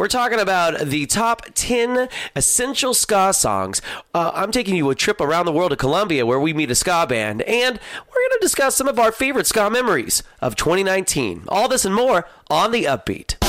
[0.00, 3.82] We're talking about the top 10 essential ska songs.
[4.14, 6.74] Uh, I'm taking you a trip around the world to Colombia where we meet a
[6.74, 11.44] ska band, and we're going to discuss some of our favorite ska memories of 2019.
[11.48, 13.39] All this and more on the Upbeat.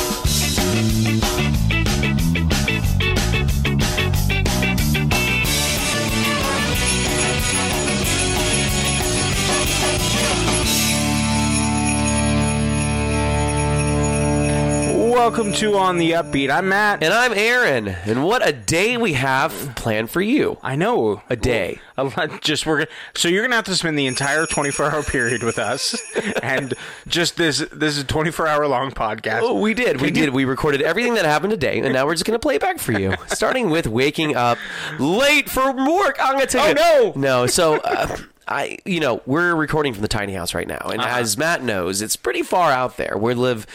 [15.21, 16.49] Welcome to On the Upbeat.
[16.49, 17.03] I'm Matt.
[17.03, 20.57] And I'm Aaron, and what a day we have planned for you.
[20.63, 21.79] I know A day.
[21.95, 22.41] A lot.
[22.41, 25.95] Just we're so you're gonna have to spend the entire 24 hour period with us,
[26.41, 26.73] and
[27.07, 29.41] just this this is a 24 hour long podcast.
[29.43, 30.01] Oh, we did.
[30.01, 30.29] We did.
[30.31, 32.79] We recorded everything that happened today, and now we're just going to play it back
[32.79, 33.13] for you.
[33.27, 34.57] Starting with waking up
[34.99, 36.17] late for work.
[36.19, 37.13] I'm going to tell Oh, no!
[37.15, 37.45] No.
[37.45, 38.17] So, uh,
[38.47, 41.19] I, you know, we're recording from the tiny house right now, and Uh-huh.
[41.19, 43.17] as Matt knows, it's pretty far out there.
[43.17, 43.65] We live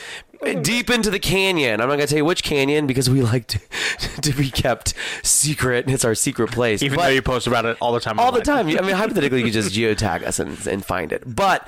[0.63, 1.81] deep into the canyon.
[1.81, 3.59] I'm not going to tell you which canyon because we like to,
[4.23, 5.87] to be kept secret.
[5.87, 6.83] And it's our secret place.
[6.83, 8.19] Even But- though you post about it all the time.
[8.19, 8.67] all the time.
[8.69, 11.67] I mean, hypothetically, you could just geotag us and, and find it, but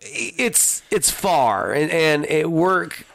[0.00, 3.06] it's it's far, and and it work.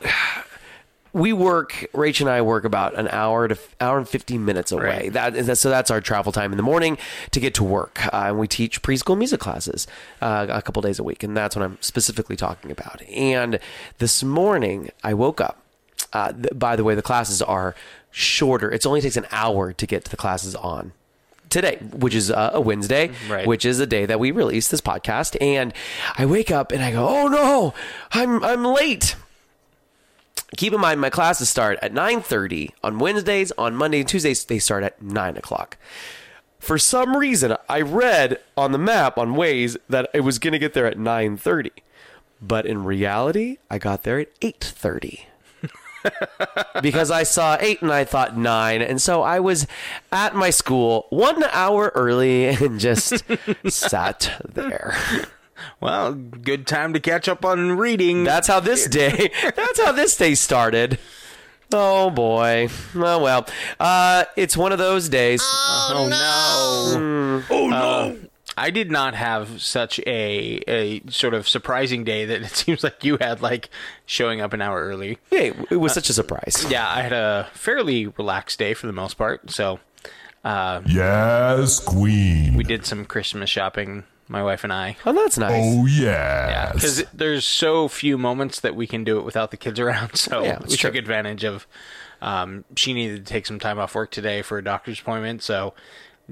[1.11, 1.87] We work.
[1.93, 4.83] Rach and I work about an hour to hour and fifteen minutes away.
[4.83, 5.13] Right.
[5.13, 6.97] That is so that's our travel time in the morning
[7.31, 8.05] to get to work.
[8.07, 9.87] Uh, and we teach preschool music classes
[10.21, 13.01] uh, a couple days a week, and that's what I'm specifically talking about.
[13.09, 13.59] And
[13.97, 15.57] this morning, I woke up.
[16.13, 17.75] Uh, th- by the way, the classes are
[18.11, 18.71] shorter.
[18.71, 20.91] It only takes an hour to get to the classes on
[21.49, 23.47] today, which is uh, a Wednesday, Right.
[23.47, 25.35] which is the day that we release this podcast.
[25.41, 25.73] And
[26.17, 27.73] I wake up and I go, "Oh no,
[28.11, 29.15] I'm I'm late."
[30.57, 33.51] Keep in mind, my classes start at 9:30 on Wednesdays.
[33.57, 35.77] On Monday and Tuesdays, they start at nine o'clock.
[36.59, 40.59] For some reason, I read on the map on Waze that it was going to
[40.59, 41.71] get there at 9:30,
[42.41, 45.21] but in reality, I got there at 8:30
[46.81, 48.81] because I saw eight and I thought nine.
[48.81, 49.67] And so I was
[50.11, 53.23] at my school one hour early and just
[53.67, 54.97] sat there.
[55.79, 58.23] Well, good time to catch up on reading.
[58.23, 60.99] That's how this day, that's how this day started.
[61.71, 62.69] Oh boy.
[62.95, 63.47] Oh well.
[63.79, 65.41] Uh, it's one of those days.
[65.43, 67.43] oh no!
[67.55, 68.17] Oh no!
[68.57, 73.03] I did not have such a a sort of surprising day that it seems like
[73.03, 73.69] you had, like
[74.07, 75.19] showing up an hour early.
[75.31, 76.65] Yeah, it was such a surprise.
[76.69, 79.51] Yeah, I had a fairly relaxed day for the most part.
[79.51, 79.79] So
[80.43, 82.55] Yes, Queen.
[82.55, 84.95] we did some Christmas shopping, my wife and I.
[85.05, 85.61] Oh, that's nice.
[85.65, 86.73] Oh yes.
[86.73, 90.11] Because there's so few moments that we can do it without the kids around.
[90.15, 91.67] So Yeah, that's we took advantage of.
[92.21, 95.73] Um, she needed to take some time off work today for a doctor's appointment, so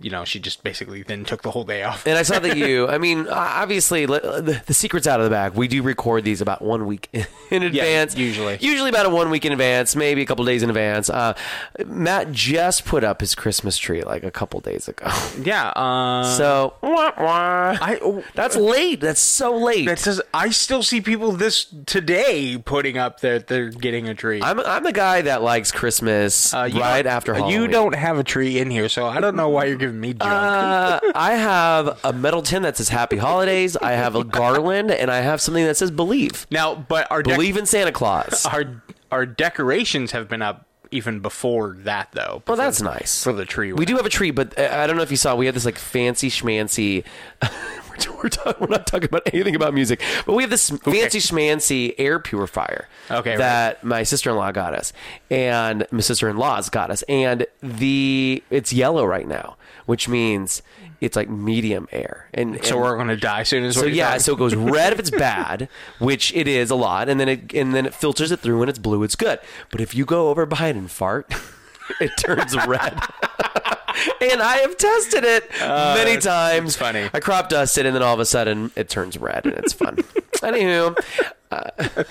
[0.01, 2.05] you know she just basically then took the whole day off.
[2.05, 5.53] And I saw that you, I mean, obviously, the, the secret's out of the bag.
[5.53, 7.09] We do record these about one week
[7.51, 8.15] in advance.
[8.15, 8.57] usually.
[8.59, 11.09] Usually about a one week in advance, maybe a couple days in advance.
[11.09, 11.33] Uh,
[11.85, 15.07] Matt just put up his Christmas tree like a couple days ago.
[15.43, 15.69] yeah.
[15.69, 17.77] Uh, So, wah, wah.
[17.81, 18.99] I oh, that's late.
[19.01, 19.85] That's so late.
[19.87, 24.41] that says I still see people this today putting up that they're getting a tree.
[24.41, 27.61] I'm, I'm the guy that likes Christmas Uh, right after uh, Halloween.
[27.61, 30.13] You don't have a tree in here, so I don't know why you're giving me
[30.13, 30.23] junk.
[30.23, 33.75] Uh, I have a metal tin that says Happy Holidays.
[33.77, 36.47] I have a garland, and I have something that says Believe.
[36.51, 38.45] now, but our dec- Believe in Santa Claus.
[38.51, 38.81] our
[39.11, 42.43] our decorations have been up even before that, though.
[42.47, 43.73] Well, that's nice for the tree.
[43.73, 45.35] We do have a tree, but uh, I don't know if you saw.
[45.35, 47.03] We had this like fancy schmancy.
[48.23, 51.93] we're, talk, we're not talking about anything about music, but we have this fancy schmancy
[51.97, 52.87] air purifier.
[53.09, 53.37] Okay, right.
[53.39, 54.93] that my sister in law got us,
[55.29, 59.56] and my sister in laws got us, and the it's yellow right now,
[59.87, 60.61] which means
[61.01, 63.63] it's like medium air, and So and- we're going to die soon.
[63.63, 67.09] As so yeah, so it goes red if it's bad, which it is a lot,
[67.09, 68.59] and then it and then it filters it through.
[68.59, 69.39] When it's blue, it's good.
[69.71, 71.33] But if you go over by it and fart,
[71.99, 72.93] it turns red.
[74.21, 76.69] and I have tested it oh, many times.
[76.69, 77.09] it's funny.
[77.13, 79.73] I crop dust it, and then all of a sudden it turns red, and it's
[79.73, 79.95] fun.
[80.37, 80.95] Anywho,
[81.49, 82.03] uh,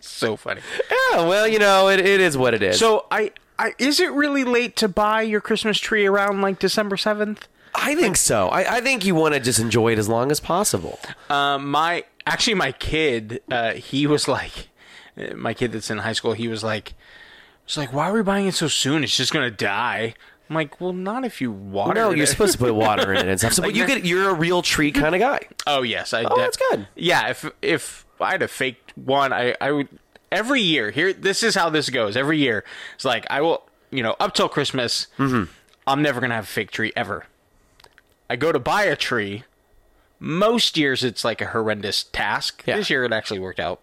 [0.00, 0.60] so funny.
[0.90, 2.78] yeah, well, you know, it, it is what it is.
[2.78, 6.96] So I, I is it really late to buy your Christmas tree around like December
[6.96, 7.46] seventh?
[7.74, 8.48] I think so.
[8.48, 10.98] I, I think you want to just enjoy it as long as possible.
[11.28, 14.70] Um, my actually my kid, uh, he was like,
[15.34, 16.94] my kid that's in high school, he was like,
[17.66, 19.04] was like, why are we buying it so soon?
[19.04, 20.14] It's just gonna die.
[20.48, 21.94] I'm like, well, not if you water.
[21.94, 23.52] No, you're supposed to put water in it and stuff.
[23.52, 25.40] So, but you get you're a real tree kind of guy.
[25.66, 26.24] Oh yes, I.
[26.24, 26.88] Oh, that's good.
[26.96, 29.88] Yeah, if if I had a fake one, I I would
[30.32, 30.90] every year.
[30.90, 32.16] Here, this is how this goes.
[32.16, 35.50] Every year, it's like I will, you know, up till Christmas, Mm-hmm.
[35.86, 37.26] I'm never gonna have a fake tree ever.
[38.28, 39.44] I go to buy a tree
[40.22, 42.62] most years it's like a horrendous task.
[42.66, 42.76] Yeah.
[42.76, 43.82] This year it actually worked out,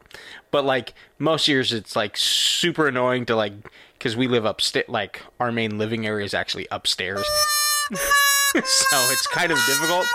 [0.52, 3.54] but like most years it's like super annoying to like
[3.98, 4.86] because we live upstairs.
[4.88, 7.26] Like our main living area is actually upstairs,
[8.54, 10.06] so it's kind of difficult.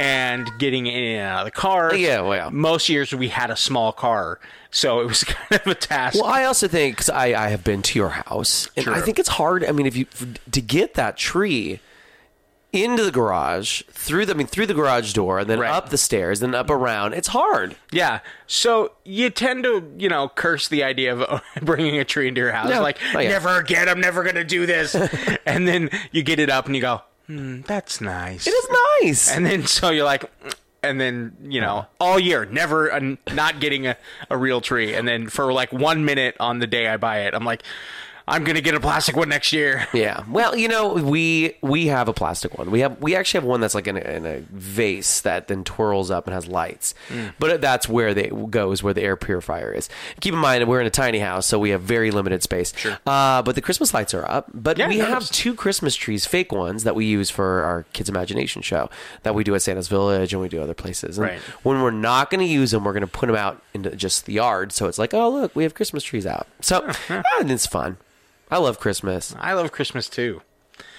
[0.00, 1.94] And getting in and out of the car.
[1.94, 2.50] Yeah, well.
[2.50, 6.16] Most years we had a small car, so it was kind of a task.
[6.16, 9.18] Well, I also think because I, I have been to your house, and I think
[9.18, 9.64] it's hard.
[9.64, 10.06] I mean, if you
[10.50, 11.80] to get that tree
[12.70, 15.70] into the garage through the I mean through the garage door and then Right.
[15.70, 17.76] up the stairs, then up around, it's hard.
[17.92, 18.20] Yeah.
[18.46, 22.52] So you tend to, you know, curse the idea of bringing a tree into your
[22.52, 22.68] house.
[22.68, 22.80] Yeah.
[22.80, 23.30] Like, Oh, yeah.
[23.30, 24.94] never again, I'm never going to do this.
[25.46, 28.48] and then you get it up and you go, hmm, that's nice.
[28.48, 28.68] It is
[29.02, 29.30] nice.
[29.30, 30.28] And then so you're like,
[30.82, 33.96] and then, you know, all year, never, uh, not getting a,
[34.30, 34.94] a real tree.
[34.94, 37.62] And then for like one minute on the day I buy it, I'm like,
[38.28, 39.86] I'm going to get a plastic one next year.
[39.98, 40.22] Yeah.
[40.30, 42.70] Well, you know, we we have a plastic one.
[42.70, 45.64] We have we actually have one that's like in a, in a vase that then
[45.64, 46.94] twirls up and has lights.
[47.08, 47.32] Mm.
[47.38, 49.88] But that's where they goes where the air purifier is.
[50.20, 52.72] Keep in mind we're in a tiny house, so we have very limited space.
[52.76, 52.98] Sure.
[53.06, 54.50] Uh, but the Christmas lights are up.
[54.54, 58.08] But Yeah, we have two Christmas trees, fake ones that we use for our kids'
[58.08, 58.88] imagination show
[59.22, 61.18] that we do at Santa's Village and we do other places.
[61.18, 61.40] And Right.
[61.62, 64.26] When we're not going to use them, we're going to put them out into just
[64.26, 64.70] the yard.
[64.72, 66.46] So it's like, oh look, we have Christmas trees out.
[66.60, 67.96] So ah, it's fun.
[68.50, 69.34] I love Christmas.
[69.38, 70.42] I love Christmas too.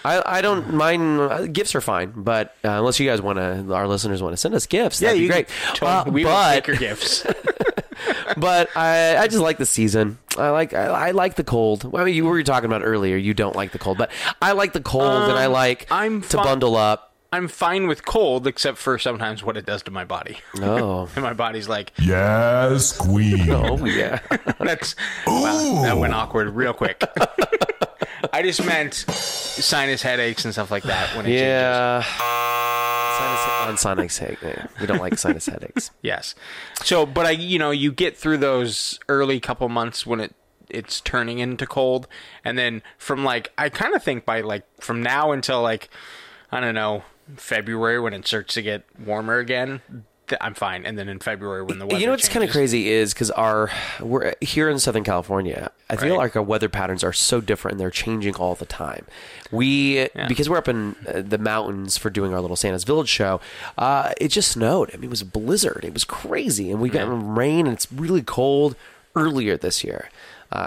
[0.04, 3.74] I, I don't mind uh, gifts are fine, but uh, unless you guys want to,
[3.74, 5.48] our listeners want to send us gifts, that'd be great.
[5.82, 7.26] Uh, we will take your gifts.
[8.38, 10.18] but I, I just like the season.
[10.38, 11.84] I like I, I like the cold.
[11.84, 13.18] Well, I mean, you were talking about earlier.
[13.18, 14.12] You don't like the cold, but
[14.42, 17.09] I like the cold, and I like Um, I'm to bundle up.
[17.32, 20.38] I'm fine with cold, except for sometimes what it does to my body.
[20.62, 23.50] Oh, And my body's like, Yes, Queen.
[23.52, 24.20] oh yeah.
[24.60, 24.96] That's
[25.28, 27.04] wow, that went awkward real quick.
[28.34, 31.42] I just meant sinus headaches and stuff like that when it changes.
[31.42, 32.02] Yeah.
[33.18, 34.40] Sinus, on sinus headache.
[34.80, 35.92] We don't like sinus headaches.
[36.02, 36.36] Yes.
[36.84, 40.36] So, but I, you know, you get through those early couple months when it
[40.70, 42.08] it's turning into cold,
[42.44, 45.90] and then from like I kind of think by like from now until like
[46.52, 47.04] I don't know
[47.36, 49.82] February when it starts to get warmer again,
[50.28, 50.86] th- I'm fine.
[50.86, 53.32] And then in February when the weather you know what's kind of crazy is because
[53.32, 53.70] our
[54.02, 55.72] we're here in Southern California.
[55.90, 56.20] I feel Right.
[56.20, 59.06] like our weather patterns are so different and they're changing all the time.
[59.52, 63.42] We because we're up in uh, the mountains for doing our little Santa's Village show.
[63.78, 64.90] Uh, it just snowed.
[64.94, 65.84] I mean, it was a blizzard.
[65.84, 68.76] It was crazy, and we got rain and it's really cold
[69.16, 70.10] earlier this year.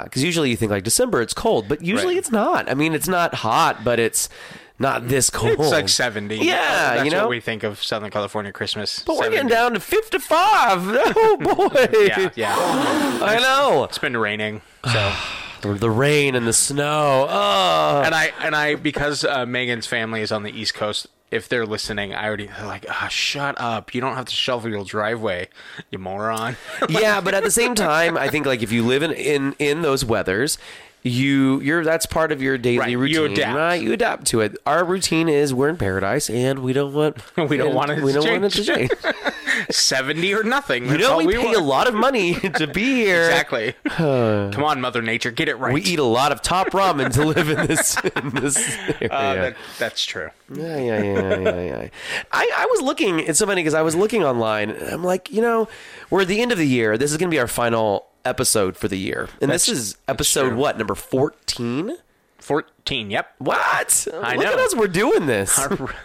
[0.05, 2.19] Because usually you think like December it's cold, but usually Right.
[2.19, 2.71] it's not.
[2.71, 4.29] I mean, it's not hot, but it's
[4.79, 5.59] not this cold.
[5.61, 6.37] It's like 70.
[6.39, 7.21] Yeah, That's you know.
[7.23, 9.03] what we think of Southern California Christmas.
[9.07, 10.81] but we're getting down to fifty-five.
[11.15, 11.89] Oh boy!
[12.07, 12.55] Yeah, yeah.
[13.23, 13.85] I know.
[13.85, 15.13] It's been raining, so
[15.63, 17.27] The, rain and the snow.
[17.31, 18.03] Oh.
[18.05, 21.07] and I and I because uh, Megan's family is on the East Coast.
[21.31, 23.95] If they're listening, I already they're like, ah, shut up!
[23.95, 25.49] You don't have to shovel your driveway,
[25.91, 26.57] you moron.
[26.91, 29.81] yeah, but at the same time, I think like if you live in in, in
[29.83, 30.59] those weathers,
[31.03, 33.57] you you're that's part of your daily Right, you routine, adapt.
[33.57, 33.83] right?
[33.83, 34.57] You adapt to it.
[34.67, 38.13] Our routine is we're in paradise, and we don't want We don't want it we
[38.13, 38.91] to don't want it to change.
[39.03, 39.15] change.
[39.71, 40.85] Seventy or nothing.
[40.85, 41.57] you That's know, all we, we pay want.
[41.57, 43.25] a lot of money to be here.
[43.25, 43.75] Exactly.
[43.89, 45.73] Come on, Mother Nature, get it right.
[45.75, 48.57] We eat a lot of top ramen to live in this in this
[49.01, 49.09] area.
[49.13, 50.31] Uh, that, that's true.
[50.55, 51.89] Yeah, yeah, yeah, yeah, yeah.
[52.33, 53.19] I, I was looking.
[53.21, 54.71] It's so funny because I was looking online.
[54.71, 55.69] And I'm like, you know,
[56.11, 56.97] we're at the end of the year.
[56.99, 60.55] This is going to be our final episode for the year, and this is episode
[60.55, 61.97] what number fourteen.
[62.39, 63.09] Fourteen.
[63.13, 63.35] Yep.
[63.39, 64.09] What?
[64.13, 64.65] I Look at know.
[64.65, 64.75] us.
[64.75, 65.57] We're doing this.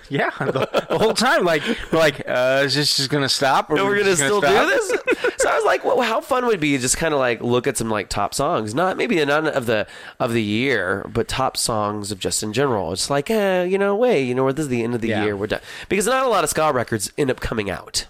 [0.08, 3.72] yeah, the, the whole time, like we're like, uh, is this just gonna stop?
[3.72, 4.88] Or And we're gonna just still do this.
[5.40, 7.42] so I was like, well, how fun would it be to just kind of like
[7.42, 9.88] look at some like top songs, not maybe none of the
[10.20, 12.94] of the year, but top songs of just in general.
[12.94, 15.08] It's like, eh, you know, wait, you know, where this is the end of the
[15.08, 15.24] Yeah.
[15.24, 18.06] year, we're done because not a lot of ska records end up coming out.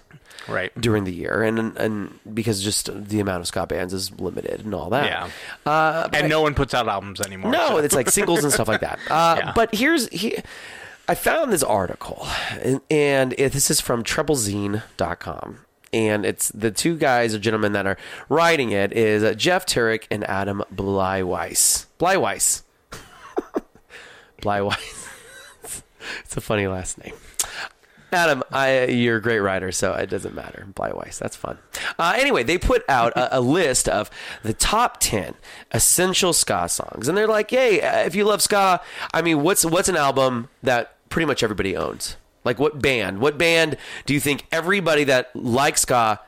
[0.48, 0.72] Right.
[0.80, 4.74] during the year, and and because just the amount of ska bands is limited and
[4.74, 5.04] all that.
[5.04, 5.70] Yeah.
[5.70, 7.52] Uh, And no one puts out albums anymore.
[7.52, 8.98] no, so- it's like singles and stuff like that.
[9.10, 9.52] Uh, Yeah.
[9.54, 10.36] But here's he,
[11.08, 12.26] I found this article,
[12.62, 15.60] and, and it, this is from treblezine.com.
[15.90, 17.96] And it's the two guys or gentlemen that are
[18.28, 21.86] writing it is uh, Jeff Terich and Adam Blyweiss.
[21.98, 22.62] Blyweiss.
[24.42, 25.82] Blyweiss.
[26.24, 27.14] it's a funny last name.
[28.12, 30.66] Adam, I, you're a great writer, so it doesn't matter.
[30.74, 31.58] Blyweiss, that's fun.
[31.98, 34.10] Uh, anyway, they put out a, a list of
[34.42, 35.34] the top ten
[35.72, 37.80] essential ska songs, and they're like, "Yay!
[37.82, 38.80] uh, If you love ska,
[39.12, 42.16] I mean, what's what's an album that pretty much everybody owns?
[42.44, 43.20] Like, what band?
[43.20, 46.20] What band do you think everybody that likes ska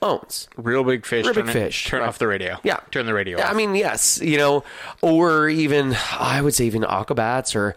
[0.00, 0.48] owns?
[0.56, 1.24] Reel Big Fish.
[1.26, 2.08] Reel Big turn Fish, Turn right.
[2.08, 2.58] off the radio.
[2.62, 2.78] Yeah.
[2.90, 3.36] Turn the radio.
[3.38, 3.52] Yeah, off.
[3.52, 4.64] I mean, yes, you know,
[5.02, 7.76] or even I would say even Aquabats or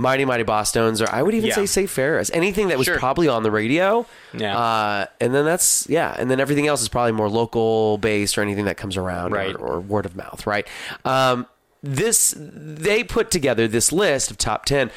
[0.00, 1.56] Mighty Mighty Bosstones, or I would even Yeah.
[1.56, 2.30] say Save Ferris.
[2.32, 2.98] Anything that was Sure.
[2.98, 4.06] probably on the radio.
[4.32, 4.56] Yeah.
[4.56, 8.42] Uh, and then that's yeah, and then everything else is probably more local based or
[8.42, 9.54] anything that comes around Right.
[9.56, 10.66] or, or word of mouth, right?
[11.04, 11.46] Um,
[11.82, 14.90] this they put together this list of top ten,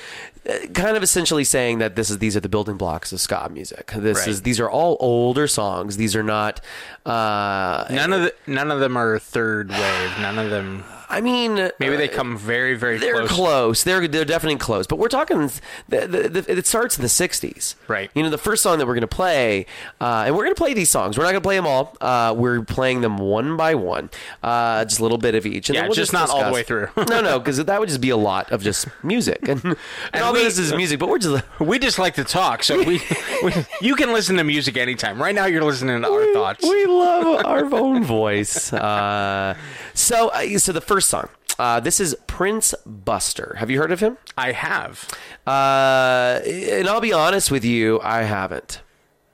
[0.50, 3.50] uh, kind of essentially saying that this is these are the building blocks of ska
[3.52, 3.92] music.
[3.96, 4.28] This Right.
[4.28, 5.98] is these are all older songs.
[5.98, 6.60] These are not.
[7.06, 10.12] Uh, None of the, none of them are third wave.
[10.20, 10.84] None of them.
[11.12, 13.32] I mean, Maybe they come very very they're close.
[13.32, 13.84] close.
[13.84, 14.88] They're they're definitely close.
[14.88, 15.52] But we're talking.
[15.90, 18.10] The, the, the, it starts in the '60s, Right.
[18.16, 19.66] You know, the first song that we're going to play,
[20.00, 21.18] uh, and we're going to play these songs.
[21.18, 21.96] We're not going to play them all.
[22.00, 24.10] Uh, we're playing them one by one,
[24.42, 25.70] uh, just a little bit of each.
[25.70, 26.88] And Yeah, we'll just not all the way through.
[27.10, 29.64] no, no, because that would just be a lot of just music, and,
[30.14, 31.00] and, all we- this is music.
[31.00, 33.02] But we're just We just like to talk, so we,
[33.44, 35.22] we you can listen to music anytime.
[35.22, 36.64] Right now, you're listening to our thoughts.
[36.64, 38.72] We love our own voice.
[38.74, 39.56] Uh,
[39.94, 41.30] so, uh, so the first song.
[41.60, 43.56] Uh, this is Prince Buster.
[43.60, 44.18] Have you heard of him?
[44.38, 45.08] I have.
[45.46, 48.82] Uh, and I'll be honest with you, I haven't.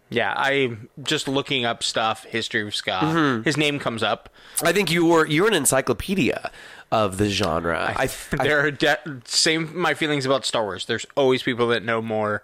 [0.10, 2.92] Yeah, I'm just looking up stuff, history of ska.
[2.92, 3.44] Mm-hmm.
[3.44, 4.30] His name comes up.
[4.64, 6.52] I think you were you're an encyclopedia
[6.92, 7.94] of the genre.
[7.98, 10.86] I, I, there are de- same my feelings about Star Wars.
[10.86, 12.44] There's always people that know more,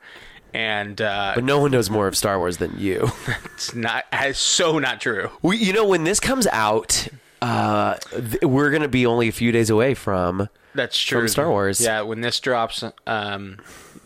[0.54, 3.12] and uh, but no one knows more of Star Wars than you.
[3.56, 5.30] it's not it's so not true.
[5.42, 7.08] we, you know, when this comes out,
[7.44, 10.48] uh, th- we're gonna be only a few days away from.
[10.74, 11.20] That's true.
[11.20, 11.82] from Star Wars.
[11.82, 13.60] Yeah, when this drops, um,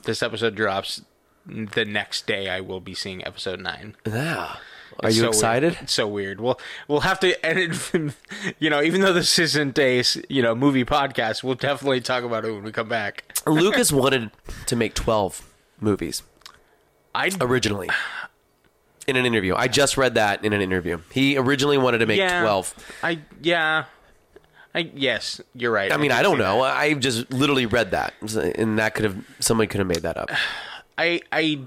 [0.03, 1.01] this episode drops,
[1.45, 3.95] the next day I will be seeing episode nine.
[4.05, 4.55] Yeah.
[4.99, 5.73] Are It's you so excited?
[5.73, 5.83] Weird.
[5.83, 6.41] It's so weird.
[6.41, 7.77] We'll we'll have to edit.
[8.59, 12.43] You know, even though this isn't a you know movie podcast, we'll definitely talk about
[12.43, 13.23] it when we come back.
[13.45, 14.31] Lucas wanted
[14.65, 15.47] to make twelve
[15.79, 16.23] movies
[17.13, 17.89] I originally.
[19.07, 20.99] In an interview, I just read that in an interview.
[21.11, 22.73] He originally wanted to make yeah, twelve.
[23.01, 23.85] I yeah.
[24.75, 25.91] I yes, you're right.
[25.91, 26.55] I mean, did I don't see that.
[26.55, 26.61] know.
[26.61, 28.13] I just literally read that,
[28.55, 30.29] and that could have somebody could have made that up.
[30.97, 31.61] I I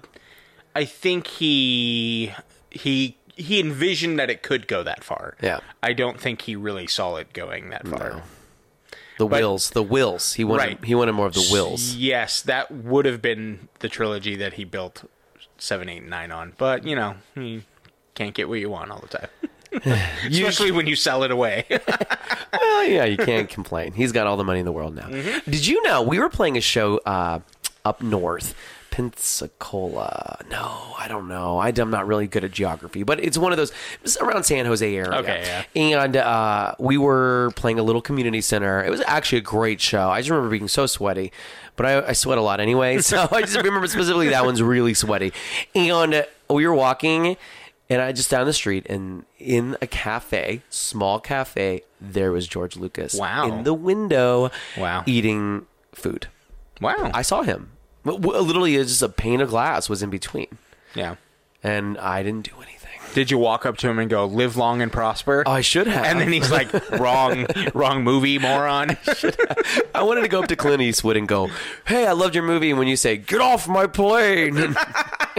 [0.76, 2.32] I think he
[2.70, 5.36] he he envisioned that it could go that far.
[5.42, 5.60] Yeah.
[5.82, 8.10] I don't think he really saw it going that far.
[8.10, 8.22] No.
[9.18, 10.34] The wills, the wills.
[10.34, 10.84] He wanted Right.
[10.84, 11.94] he wanted more of the wills.
[11.94, 15.04] Yes, that would have been the trilogy that he built
[15.60, 16.52] seven, eight, and nine on.
[16.58, 17.62] But you know, you
[18.14, 19.28] can't get what you want all the time.
[20.26, 21.64] Especially when you sell it away.
[22.52, 23.92] Well, yeah, you can't complain.
[23.92, 25.06] He's got all the money in the world now.
[25.06, 25.50] Mm-hmm.
[25.50, 27.40] Did you know we were playing a show uh,
[27.84, 28.54] up north,
[28.90, 30.44] Pensacola?
[30.50, 31.58] No, I don't know.
[31.58, 34.66] I, am not really good at geography, but it's one of those it's around San
[34.66, 35.18] Jose area.
[35.18, 35.64] Okay, yeah.
[35.80, 38.84] And uh, we were playing a little community center.
[38.84, 40.10] It was actually a great show.
[40.10, 41.32] I just remember being so sweaty,
[41.76, 42.98] but I, I sweat a lot anyway.
[42.98, 45.32] So I just remember specifically that one's really sweaty.
[45.74, 47.36] And we were walking
[47.90, 52.76] and I just down the street and in a cafe, small cafe, there was George
[52.76, 53.14] Lucas.
[53.14, 53.48] Wow.
[53.48, 54.50] In the window.
[54.78, 55.02] Wow.
[55.06, 56.28] Eating food.
[56.80, 57.10] wow.
[57.12, 57.72] I saw him.
[58.04, 60.58] W- Literally, it's just a pane of glass was in between,
[60.94, 61.16] yeah.
[61.62, 62.76] and I didn't do anything.
[63.12, 65.42] Did you walk up to him and go, "Live long and prosper"?
[65.44, 66.04] Oh, I should have.
[66.04, 68.96] and then he's like, "Wrong, wrong movie, moron."
[69.94, 71.50] I wanted to go up to Clint Eastwood and go,
[71.86, 74.76] "Hey, I loved your movie." And when you say, "Get off my plane," and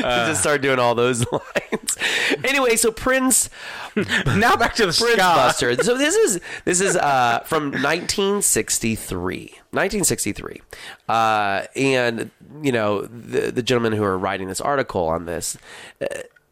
[0.00, 1.96] just start doing all those lines.
[2.44, 3.50] Anyway, so Prince
[3.96, 5.16] now back to the Prince ska.
[5.18, 5.74] Buster.
[5.82, 9.57] So this is this is uh, from 1963.
[9.72, 10.60] 1963,
[11.08, 12.30] uh, and
[12.62, 15.56] you know the the gentlemen who are writing this article on this.
[16.00, 16.06] Uh,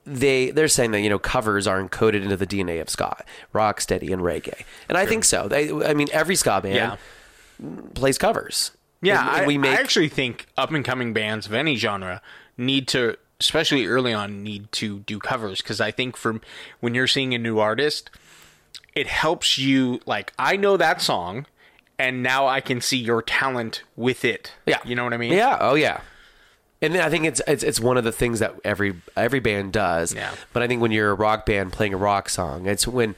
[0.05, 3.17] they they're saying that you know covers are encoded into the DNA of ska,
[3.53, 5.49] rock, steady, and reggae, and I think so.
[5.49, 6.97] They, I mean, every ska band Yeah.
[7.95, 8.71] plays covers.
[9.03, 11.77] Yeah, And- and I, we make I actually think up and coming bands of any
[11.77, 12.23] genre
[12.57, 16.41] need to, especially early on, need to do covers because I think for
[16.81, 18.11] when you're seeing a new artist,
[18.95, 20.01] it helps you.
[20.07, 21.47] Like, I know that song,
[21.99, 24.53] and now I can see your talent with it.
[24.67, 25.33] Yeah, you know what I mean.
[25.33, 25.59] Yeah.
[25.61, 26.01] Oh yeah.
[26.83, 29.73] And then I think it's, it's it's one of the things that every every band
[29.73, 30.15] does.
[30.15, 30.31] Yeah.
[30.53, 33.15] But I think when you're a rock band playing a rock song, it's when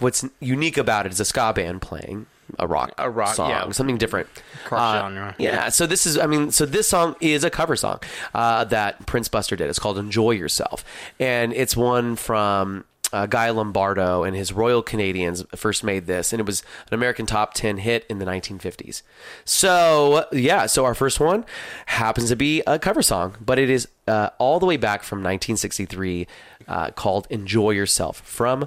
[0.00, 2.26] what's unique about it is a ska band playing
[2.58, 3.70] a rock A rock- song, yeah.
[3.70, 4.28] something different.
[4.70, 5.34] Uh, genre.
[5.38, 5.68] Yeah.
[5.68, 8.00] So this is I mean so this song is a cover song
[8.34, 9.68] uh, that Prince Buster did.
[9.68, 10.82] It's called "Enjoy Yourself,"
[11.20, 16.40] and it's one from uh, Guy Lombardo and his Royal Canadians first made this, and
[16.40, 19.02] it was an American top 10 hit in the 1950s.
[19.44, 21.44] So, yeah, so our first one
[21.86, 25.18] happens to be a cover song, but it is uh, all the way back from
[25.18, 26.26] 1963
[26.68, 28.66] uh, called Enjoy Yourself from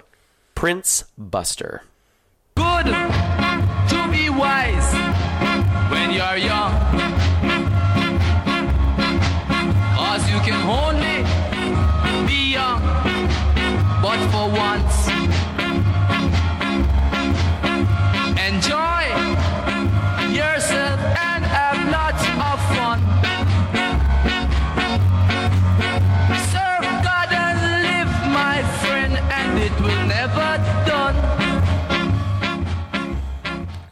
[0.53, 1.83] Prince Buster.
[2.55, 4.93] good to be wise
[5.91, 7.14] when you're young.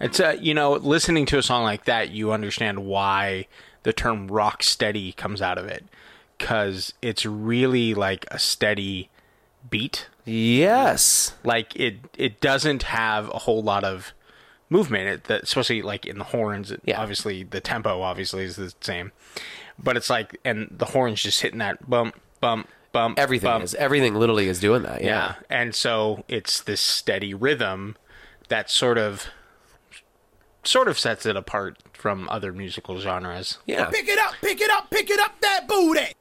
[0.04, 3.48] It's uh, you know, listening to a song like that, you understand why
[3.84, 5.86] the term rock steady comes out of it,
[6.38, 9.10] because it's really like a steady
[9.70, 10.08] beat.
[10.26, 11.36] Yes.
[11.44, 14.14] Like it, it doesn't have a whole lot of
[14.70, 16.72] movement, it, that, especially like in the horns.
[16.72, 17.02] It, Yeah.
[17.02, 19.12] Obviously, the tempo obviously is the same,
[19.78, 23.20] but it's like, and the horns just hitting that bump, bump, bump.
[23.20, 23.64] Everything bump.
[23.64, 25.02] is everything literally is doing that.
[25.02, 25.08] Yeah.
[25.08, 25.36] Yeah.
[25.50, 27.96] And so it's this steady rhythm
[28.50, 29.28] that sort of
[30.64, 33.58] sort of sets it apart from other musical genres.
[33.66, 33.90] Yeah.
[33.90, 36.14] Pick it up, pick it up, pick it up that booty.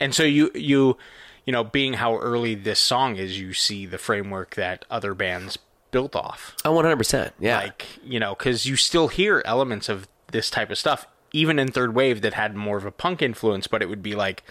[0.00, 0.96] And so you you
[1.44, 5.58] you know, being how early this song is, you see the framework that other bands
[5.92, 6.56] built off.
[6.64, 7.30] Oh, 100%.
[7.38, 7.58] Yeah.
[7.58, 11.70] Like, you know, cuz you still hear elements of this type of stuff even in
[11.70, 14.42] third wave that had more of a punk influence, but it would be like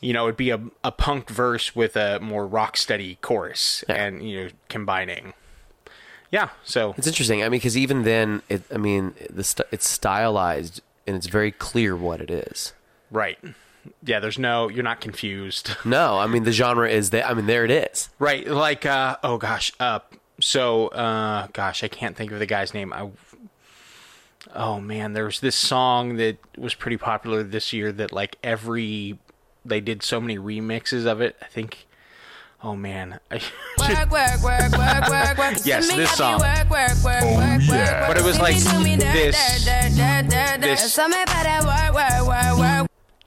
[0.00, 4.28] you know, it'd be a, a punk verse with a more rock steady chorus and,
[4.28, 5.32] you know, combining.
[6.34, 7.42] Yeah, so It's interesting.
[7.42, 11.52] I mean, because even then, it, I mean, the st- it's stylized and it's very
[11.52, 12.72] clear what it is.
[13.12, 13.38] right.
[14.02, 15.70] Yeah, there's no you're not confused.
[15.84, 17.28] No, I mean the genre is that.
[17.28, 18.08] I mean, there it is.
[18.18, 20.00] right, like uh oh gosh, uh
[20.40, 22.92] so uh gosh, I can't think of the guy's name.
[22.92, 23.10] I
[24.54, 29.18] Oh man, there was this song that was pretty popular this year that like every
[29.64, 31.36] they did so many remixes of it.
[31.42, 31.86] I think
[32.64, 33.20] Oh man.
[35.66, 36.40] Yes, this song.
[36.40, 38.08] Work, yeah.
[38.08, 39.64] But it was like Do me, do me, this-
[40.60, 40.94] this-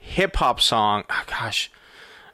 [0.00, 1.04] hip hop song.
[1.08, 1.70] Oh, gosh,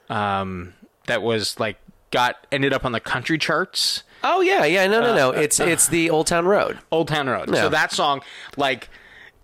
[0.09, 0.73] um,
[1.07, 1.77] that was like
[2.11, 4.03] got ended up on the country charts.
[4.23, 4.87] Oh yeah, yeah.
[4.87, 5.31] No, no, no.
[5.33, 6.79] It's it's the Old Town Road.
[6.91, 7.51] Old Town Road.
[7.51, 7.63] Yeah.
[7.63, 8.23] So that song,
[8.57, 8.89] like,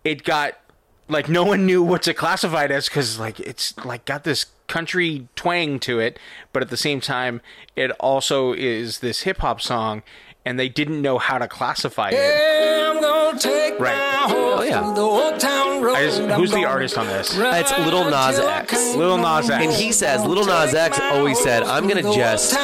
[0.04, 0.58] it got
[1.10, 4.46] like no one knew what to classify it as because like it's like got this
[4.66, 6.18] country twang to it,
[6.52, 7.40] but at the same time,
[7.76, 10.02] it also is this hip hop song,
[10.50, 12.90] and they didn't know how to classify it.
[12.90, 13.97] I'm gonna take Right.
[14.28, 14.80] Oh, yeah.
[14.95, 15.97] the old town road.
[15.97, 17.34] Just, who's the artist on this?
[17.34, 18.71] ride It's Lil Nas till I X.
[18.73, 19.65] can't Lil Nas X.
[19.65, 22.54] And he says, Little Nas X always said, "I'm gonna just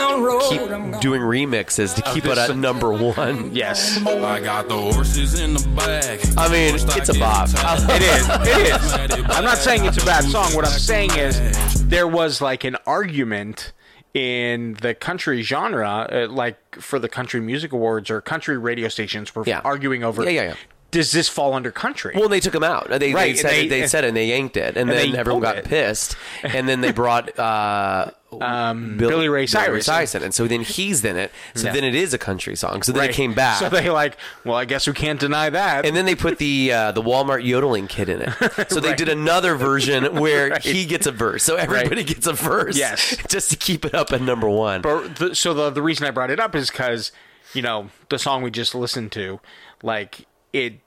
[0.50, 4.76] keep keep doing remixes to oh, keep it at number one." Yes, I got the
[4.76, 6.20] horses in the back.
[6.36, 7.48] I mean, it's a bop.
[7.54, 8.28] it is.
[8.28, 9.24] It is.
[9.30, 10.54] I'm not saying it's a bad song.
[10.54, 13.72] What I'm saying is there was like an argument
[14.16, 19.34] in the country genre, uh, like for the country music awards or country radio stations
[19.34, 19.60] were Yeah.
[19.62, 20.24] arguing over.
[20.24, 20.54] Yeah, yeah, yeah.
[20.92, 22.12] Does this fall under country?
[22.16, 22.88] Well, they took him out.
[22.88, 24.90] They, Right, they said they- it, they said it and they yanked it, and, and
[24.90, 25.64] then everyone got it.
[25.64, 26.16] pissed.
[26.42, 29.88] And then they brought uh, um, Billy, Ray Cyrus.
[29.88, 31.32] and so then he's in it.
[31.54, 31.72] So Yeah.
[31.74, 32.82] then it is a country song.
[32.82, 33.10] So then Right.
[33.10, 33.58] it came back.
[33.58, 35.84] So they like, well, I guess we can't deny that.
[35.84, 38.32] and then they put the uh, the Walmart yodeling kid in it.
[38.70, 38.98] So they Right.
[38.98, 40.62] did another version where Right.
[40.62, 41.42] he gets a verse.
[41.42, 42.76] So everybody gets a verse.
[42.76, 43.16] Yes.
[43.28, 44.82] just to keep it up at number one.
[44.82, 47.10] But the, so the the reason I brought it up is because
[47.54, 49.40] you know the song we just listened to,
[49.82, 50.80] like it,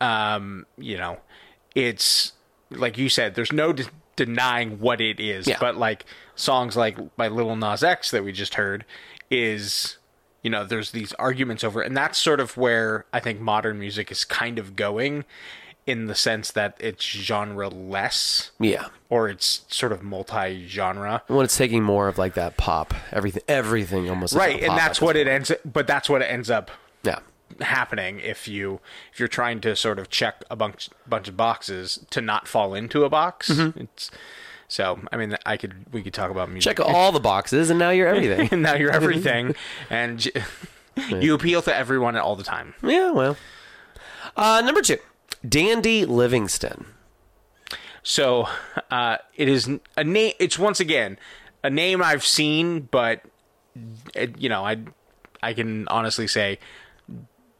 [0.00, 1.18] um, you know,
[1.74, 2.32] it's
[2.70, 5.46] like you said, there's no de- denying what it is.
[5.46, 5.58] Yeah.
[5.60, 8.84] But like songs like by Little Nas X that we just heard
[9.30, 9.98] is.
[10.42, 14.12] You know, there's these arguments over, and that's sort of where I think modern music
[14.12, 15.24] is kind of going,
[15.86, 18.86] in the sense that it's genre less, yeah.
[19.08, 21.22] or it's sort of multi-genre.
[21.28, 25.16] When it's taking more of like that pop, everything, everything almost right and that's what
[25.16, 26.70] it ends but that's what it ends up.
[27.04, 27.20] Yeah.
[27.60, 28.80] Happening if you
[29.12, 32.74] if you're trying to sort of check a bunch bunch of boxes to not fall
[32.74, 33.80] into a box Mm-hmm.
[33.80, 34.10] it's
[34.68, 37.78] so i mean i could we could talk about music Check all the boxes, and
[37.78, 38.48] now you're everything.
[38.50, 39.54] and now you're everything
[39.88, 40.32] and j-
[41.08, 43.10] you appeal to everyone all the time yeah.
[43.12, 43.36] Well.
[44.36, 44.98] Uh, number two,
[45.48, 46.86] Dandy Livingstone.
[48.02, 48.48] so
[48.90, 51.16] uh it is a name it's once again
[51.62, 53.22] a name i've seen but
[54.14, 54.76] it, you know i
[55.42, 56.58] i can honestly say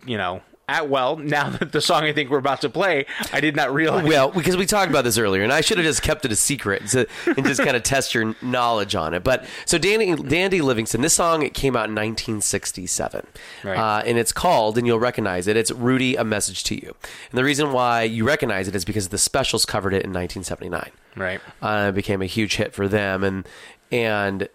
[0.06, 3.40] you know at well now that the song i think we're about to play i
[3.40, 6.02] did not realize Well, because we talked about this earlier, and I should have just
[6.02, 7.04] kept it a secret so,
[7.36, 9.22] and just kind of test your knowledge on it.
[9.22, 13.26] But so Dandy, Dandy Livingstone, this song it came out in 1967,
[13.62, 13.76] Right.
[13.78, 15.56] uh, and it's called, and you'll recognize it.
[15.56, 16.94] It's "Rudy: A Message to You,"
[17.30, 20.90] and the reason why you recognize it is because the Specials covered it in 1979.
[21.14, 23.48] right Uh, it became a huge hit for them, and
[23.92, 24.48] and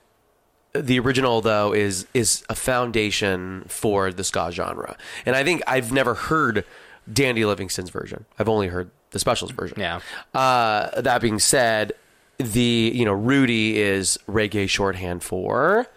[0.73, 4.95] the original though is is a foundation for the ska genre.
[5.25, 6.63] And I think I've never heard
[7.11, 8.25] Dandy Livingstone's version.
[8.39, 9.79] I've only heard the Specials version.
[9.79, 9.99] Yeah.
[10.33, 11.93] Uh, that being said,
[12.37, 15.87] the you know Rudy is reggae shorthand for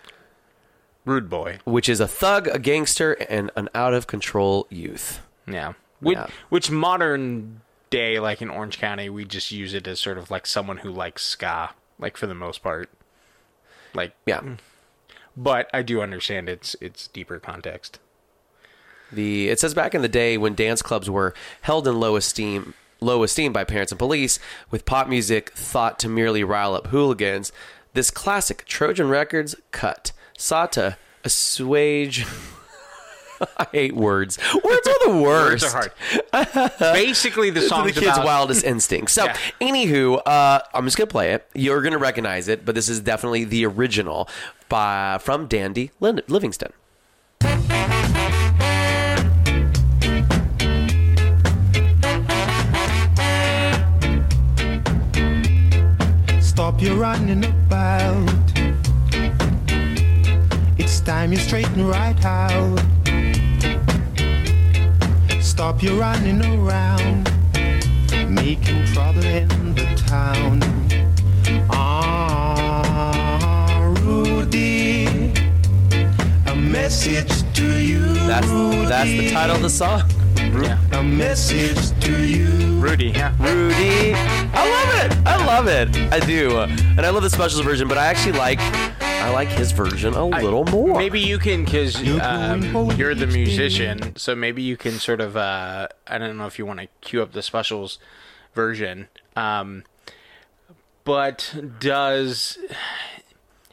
[1.07, 5.21] rude boy which is a thug, a gangster, and an out of control youth.
[5.47, 6.27] yeah which, Yeah.
[6.49, 7.61] which modern
[7.91, 10.91] day like in orange county we just use it as sort of like someone who
[10.91, 12.89] likes ska like for the most part
[13.95, 14.41] like Yeah.
[14.41, 14.59] Mm.
[15.37, 17.99] but i do understand its its deeper context
[19.13, 22.75] The it says back in the day when dance clubs were held in low esteem
[23.01, 24.39] low esteem by parents and police,
[24.71, 27.53] with pop music thought to merely rile up hooligans,
[27.93, 32.25] this classic Trojan Records cut sought to assuage
[33.57, 34.39] I hate words.
[34.63, 35.65] Words are the worst.
[35.75, 35.93] Words
[36.33, 36.73] are hard.
[36.95, 39.13] Basically, the to song's the kid's about wildest instincts.
[39.13, 39.37] So, Yeah.
[39.61, 41.49] anywho, uh, I'm just gonna play it.
[41.55, 44.29] You're gonna recognize it, but this is definitely the original
[44.69, 46.73] by from Dandy Lin- Livingstone.
[56.41, 58.31] Stop your running about.
[60.79, 62.81] It's time you straighten right out.
[65.55, 67.31] Stop your running around,
[68.29, 70.61] making trouble in the town.
[71.71, 73.15] Ah,
[74.01, 75.33] Rudy,
[76.49, 78.01] a message to you.
[78.27, 78.49] That's
[78.89, 80.03] that's the title of the song.
[80.37, 80.77] Yeah.
[80.93, 82.49] A message to you.
[82.81, 83.11] Rudy.
[83.11, 83.33] Yeah.
[83.39, 85.17] Rudy, I love it.
[85.25, 86.13] I love it.
[86.13, 87.87] I do, and I love the specials version.
[87.87, 88.59] But I actually like
[89.25, 90.99] I like his version a little more.
[90.99, 92.63] Maybe you can, because um,
[92.99, 95.35] you're the musician, so maybe you can sort of.
[95.35, 97.99] Uh, I don't know if you want to cue up the specials
[98.53, 99.85] version, um,
[101.05, 102.59] but does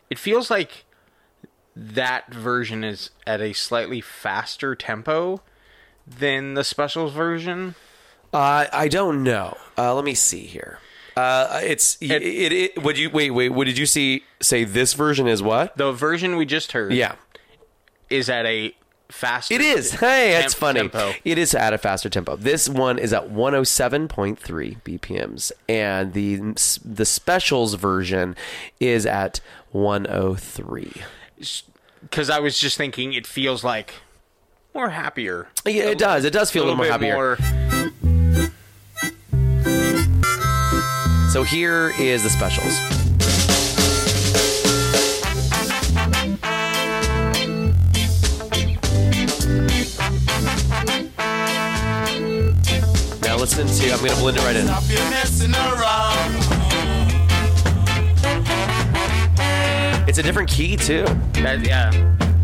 [0.09, 0.85] it feels like
[1.75, 5.41] that version is at a slightly faster tempo
[6.07, 7.75] than the specials version?
[8.31, 9.57] Uh, I don't know.
[9.77, 10.79] Uh, let me see here.
[11.17, 12.83] Uh, it's it, it, it.
[12.83, 13.31] Would you wait?
[13.31, 13.49] Wait.
[13.49, 14.23] What did you see?
[14.41, 15.75] Say this version is what?
[15.77, 17.15] The version we just heard, Yeah,
[18.09, 18.73] is at a
[19.09, 19.53] faster.
[19.53, 19.91] it is.
[19.91, 20.79] Hey, that's temp- funny.
[20.79, 21.13] tempo.
[21.25, 22.37] It is at a faster tempo.
[22.37, 26.37] This one is at 107.3 BPMs, and the
[26.85, 28.35] the specials version
[28.79, 30.93] is at 103.
[32.01, 33.95] because I was just thinking it feels like
[34.73, 35.49] more happier.
[35.65, 36.23] Yeah, it does.
[36.23, 37.13] It does feel a little, more bit happier.
[37.15, 37.91] more-
[41.31, 42.77] So here is the specials.
[53.21, 53.91] Now listen to.
[53.93, 54.65] I'm going to blend it right in.
[54.65, 56.35] Stop your messing around.
[60.09, 61.03] It's a different key too.
[61.33, 61.91] that- yeah.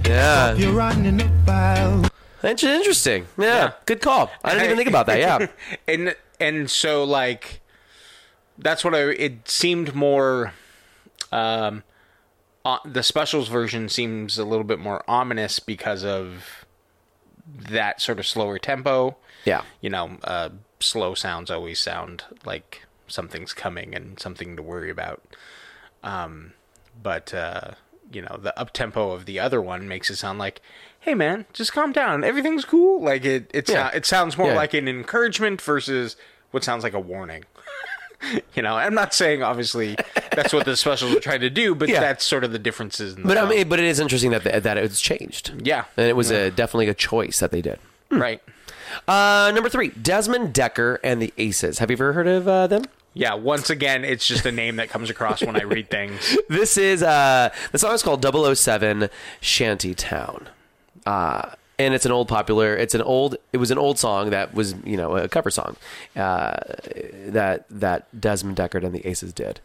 [0.06, 2.10] Yeah, You're running about.
[2.42, 3.26] It's interesting.
[3.38, 3.72] Yeah, Yeah.
[3.86, 4.32] good call.
[4.44, 5.20] I didn't even think about that.
[5.20, 5.48] Yeah,
[5.88, 7.60] and and so like
[8.58, 9.00] that's what I.
[9.12, 10.54] It seemed more.
[11.32, 11.84] Um,
[12.66, 16.66] uh, the specials version seems a little bit more ominous because of
[17.46, 19.16] that sort of slower tempo.
[19.46, 19.62] yeah.
[19.82, 20.50] You know, uh,
[20.82, 25.24] slow sounds always sound like something's coming and something to worry about.
[26.04, 26.54] Um,
[27.02, 27.72] but uh,
[28.12, 30.62] you know, the up tempo of the other one makes it sound like,
[31.00, 32.24] "Hey, man, just calm down.
[32.24, 33.92] Everything's cool." Like it, it, Yeah.
[33.94, 34.56] it sounds more Yeah.
[34.56, 36.16] like an encouragement versus
[36.52, 37.46] what sounds like a warning.
[38.56, 39.96] you know, I'm not saying obviously
[40.32, 42.00] that's what the specials are trying to do, but Yeah.
[42.00, 43.16] that's sort of the differences.
[43.16, 45.54] In the But I mean, but it is interesting that the, that it's changed.
[45.64, 45.86] Yeah.
[45.96, 47.80] and it was a definitely a choice that they did.
[48.10, 48.42] right?
[49.08, 51.80] Uh, number three, Desmond Dekker and the Aces.
[51.80, 52.84] Have you ever heard of uh, them?
[53.14, 53.34] Yeah.
[53.34, 56.38] Once again, it's just a name that comes across when I read things.
[56.50, 58.24] This is uh, the song is called
[58.58, 59.10] 007
[59.42, 60.48] Shanty Town.
[61.06, 64.54] Uh, and it's an old popular it's an old it was an old song that
[64.54, 65.76] was you know a cover song
[66.16, 66.58] uh,
[67.28, 69.60] that that Desmond Deckard and the Aces did.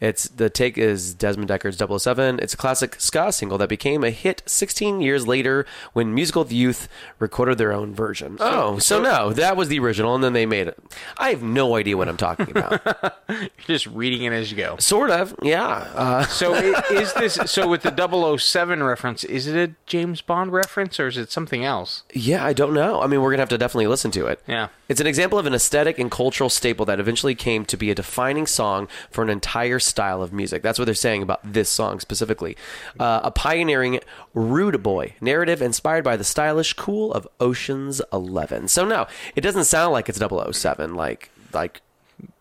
[0.00, 2.38] It's the take is Desmond Deckard's 007.
[2.40, 6.88] It's a classic ska single that became a hit 16 years later when Musical Youth
[7.18, 8.36] recorded their own version.
[8.40, 10.78] oh, so, no, that was the original, and then they made it.
[11.18, 12.80] I have no idea what I'm talking about.
[13.28, 14.76] You're just reading it as you go.
[14.78, 15.68] sort of, yeah.
[15.94, 19.24] Uh, So is this so with the 007 reference?
[19.24, 22.04] Is it a James Bond reference or is it something else?
[22.14, 23.02] Yeah, I don't know.
[23.02, 24.40] I mean, we're gonna have to definitely listen to it.
[24.46, 24.68] Yeah.
[24.88, 27.94] it's an example of an aesthetic and cultural staple that eventually came to be a
[27.94, 30.62] defining song for an entire style of music.
[30.62, 32.56] That's what they're saying about this song specifically.
[32.98, 34.00] Uh, a pioneering
[34.32, 38.68] rude boy narrative inspired by the stylish cool of Ocean's Eleven.
[38.68, 41.82] So no, it doesn't sound like it's 007, like like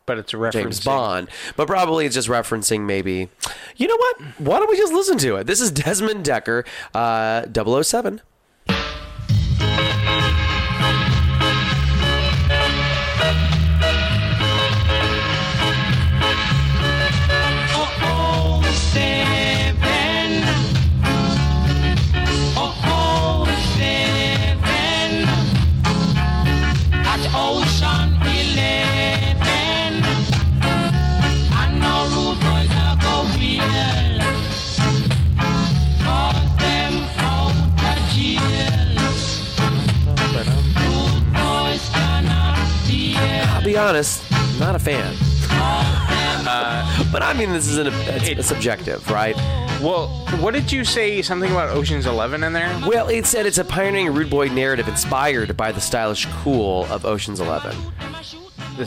[0.05, 0.77] But it's a reference.
[0.77, 3.29] James Bond, but probably it's just referencing maybe.
[3.75, 4.21] You know what?
[4.39, 5.47] Why don't we just listen to it?
[5.47, 8.21] This is Desmond Dekker, uh, 007.
[43.69, 44.23] Be honest,
[44.59, 45.15] not a fan.
[45.51, 49.35] Uh, but I mean, this is an, it's It- a subjective, right?
[49.79, 50.07] Well,
[50.41, 51.21] what did you say?
[51.21, 52.75] Something about Ocean's Eleven in there?
[52.87, 57.05] Well, it said it's a pioneering rude boy narrative inspired by the stylish cool of
[57.05, 57.75] Ocean's Eleven.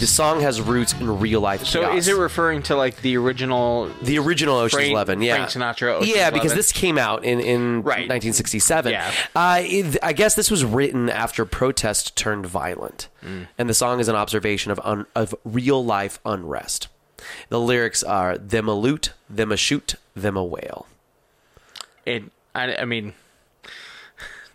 [0.01, 1.65] The song has roots in real life.
[1.67, 1.97] So chaos.
[1.99, 3.91] is it referring to like the original?
[4.03, 5.21] the original Ocean's Frank- Eleven?
[5.23, 6.57] Yeah, Frank Sinatra, Ocean's yeah, because 11?
[6.57, 8.09] this came out in in Right.
[8.09, 8.93] 1967.
[8.93, 9.13] Yeah.
[9.37, 13.49] uh, it- I guess this was written after protest turned violent, Mm.
[13.59, 16.89] and the song is an observation of un, of real life unrest.
[17.51, 20.87] The lyrics are them a loot, them a shoot, them a wail.
[22.07, 22.25] It.
[22.55, 23.13] I, I mean,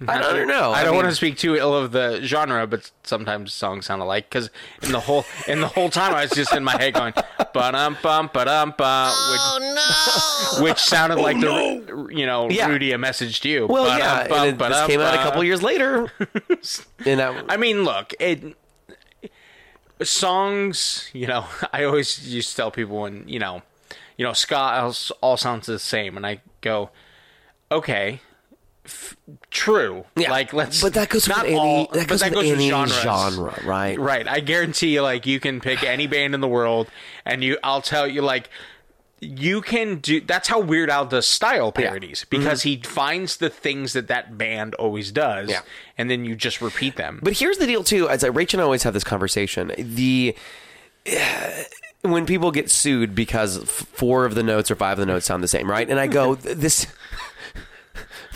[0.06, 0.72] I don't know.
[0.72, 4.30] I don't want to speak too ill of the genre, but sometimes songs sound alike.
[4.30, 4.50] Because
[4.84, 7.72] in the whole in the whole time, I was just in my head going ba
[7.72, 12.68] dum bum ba dum ba, which oh, which sounded like the oh, you know Yeah.
[12.68, 13.66] Rudy a message to you.
[13.66, 16.12] Well, Ba-dum, yeah, bum, it, this came out a couple years later.
[17.06, 18.56] and that, I mean, look, it
[20.04, 21.10] songs.
[21.14, 23.64] You know, I always used to tell people when you know,
[24.18, 26.92] you know, ska all, all sounds the same, and I go,
[27.72, 28.22] okay.
[28.88, 29.16] F-
[29.52, 30.06] true.
[30.16, 32.40] Yeah, Like let's but that goes with not any all, that but goes that with
[32.46, 33.00] goes any genres.
[33.02, 34.00] genre, right?
[34.00, 34.28] Right.
[34.28, 36.88] I guarantee you, like, you can pick any band in the world,
[37.26, 38.50] and you, I'll tell you, like,
[39.20, 40.22] you can do.
[40.22, 44.74] That's how Weird Al does style parodies because he finds the things that that band
[44.76, 45.62] always does, Yeah.
[45.98, 47.20] and then you just repeat them.
[47.24, 48.08] But here's the deal, too.
[48.08, 49.74] As I, Rachel and I always have this conversation.
[49.78, 50.36] The
[52.04, 55.26] when people get sued because f- four of the notes or five of the notes
[55.26, 55.90] sound the same, right?
[55.90, 56.88] And I go, this.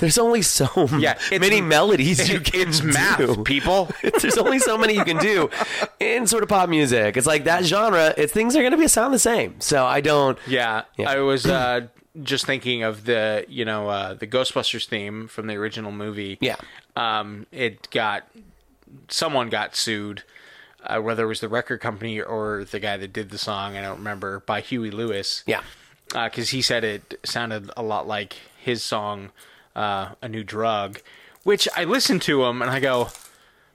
[0.02, 2.88] There's only so Yeah, many melodies you can it's do.
[2.92, 3.90] math, people.
[4.22, 5.50] There's only so many you can do
[6.02, 7.16] in sort of pop music.
[7.16, 8.14] It's like that genre.
[8.18, 9.62] It's things are going to be sound the same.
[9.62, 10.38] So I don't.
[10.48, 11.10] Yeah, Yeah.
[11.12, 11.88] I was uh,
[12.24, 16.38] just thinking of the you know uh, the Ghostbusters theme from the original movie.
[16.42, 16.58] Yeah.
[16.98, 18.28] um, it got
[19.08, 20.24] someone got sued,
[20.84, 23.78] uh, whether it was the record company or the guy that did the song.
[23.78, 25.44] I don't remember by Huey Lewis.
[25.46, 25.62] Yeah.
[26.12, 29.30] because he said it sounded a lot like his song,
[29.76, 31.02] uh, "A New Drug,"
[31.44, 33.10] which I listen to him and I go.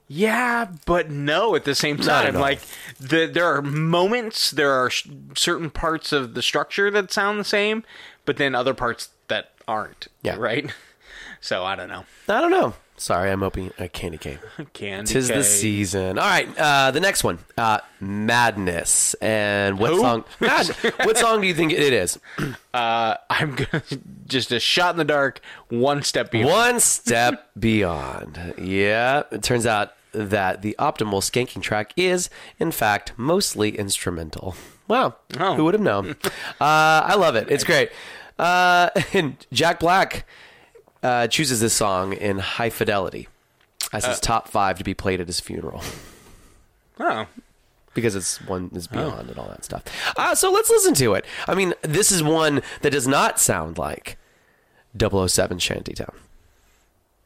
[0.08, 1.56] Yeah, but no.
[1.56, 2.60] At the same time, like
[3.00, 7.44] the there are moments, there are sh- certain parts of the structure that sound the
[7.44, 7.82] same,
[8.24, 10.06] but then other parts that aren't.
[10.22, 10.36] Yeah.
[10.36, 10.72] right.
[11.38, 12.04] So I don't know.
[12.28, 12.74] I don't know.
[12.98, 14.38] Sorry, I'm opening a candy cane.
[14.72, 16.18] Candy Tis the season.
[16.18, 20.00] All right, uh, the next one, uh, Madness, and what Who?
[20.00, 20.24] song?
[20.40, 20.66] Mad.
[21.04, 22.18] what song do you think it is?
[22.74, 23.82] Uh, I'm gonna
[24.26, 26.50] just a shot in the dark, one step beyond.
[26.50, 28.52] One step beyond.
[28.58, 32.28] Yeah, it turns out that the optimal skanking track is,
[32.58, 34.56] in fact, mostly instrumental.
[34.88, 35.54] Wow, Oh.
[35.54, 36.16] who would have known?
[36.60, 37.50] uh, I love it.
[37.50, 37.90] It's great.
[38.38, 40.26] Uh, and Jack Black
[41.02, 43.28] uh, chooses this song in High Fidelity
[43.92, 44.08] as Uh.
[44.10, 45.82] his top five to be played at his funeral.
[46.98, 47.26] Oh,
[47.94, 49.82] because it's one is beyond and all that stuff.
[50.16, 51.24] Uh, so let's listen to it.
[51.46, 54.16] I mean, this is one that does not sound like
[54.98, 56.14] 007 Shantytown.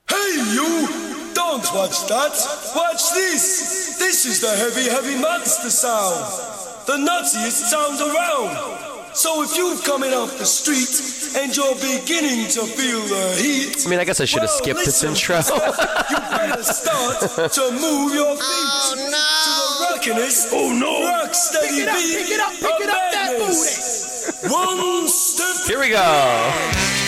[0.09, 1.33] Hey, you!
[1.35, 2.33] Don't watch that!
[2.75, 3.97] Watch this!
[3.99, 6.17] This is the heavy, heavy monster sound!
[6.87, 8.90] The nuttiest sound around!
[9.13, 10.89] So if you've coming off the street
[11.37, 14.59] and you're beginning to feel the heat, I mean, I guess I should have well,
[14.59, 15.37] skipped this listen, intro.
[16.11, 20.51] you better start to move your feet to the oh, rockiness.
[20.53, 21.03] Oh no!
[21.09, 22.23] Rock steady beat.
[22.23, 24.53] Pick it up, pick it up, that booty.
[24.53, 25.67] One step.
[25.67, 27.00] Here we go.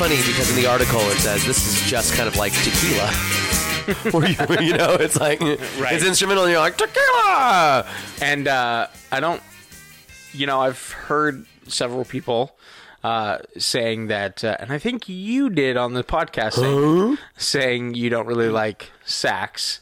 [0.00, 3.06] Funny because in the article it says this is just kind of like tequila.
[4.12, 7.86] Where you, you know, it's like it's instrumental, and you're like tequila.
[8.22, 9.42] and uh, I don't.
[10.32, 12.56] You know, I've heard several people
[13.04, 18.08] uh, saying that, uh, and I think you did on the podcast saying, saying you
[18.08, 19.80] don't really like sax.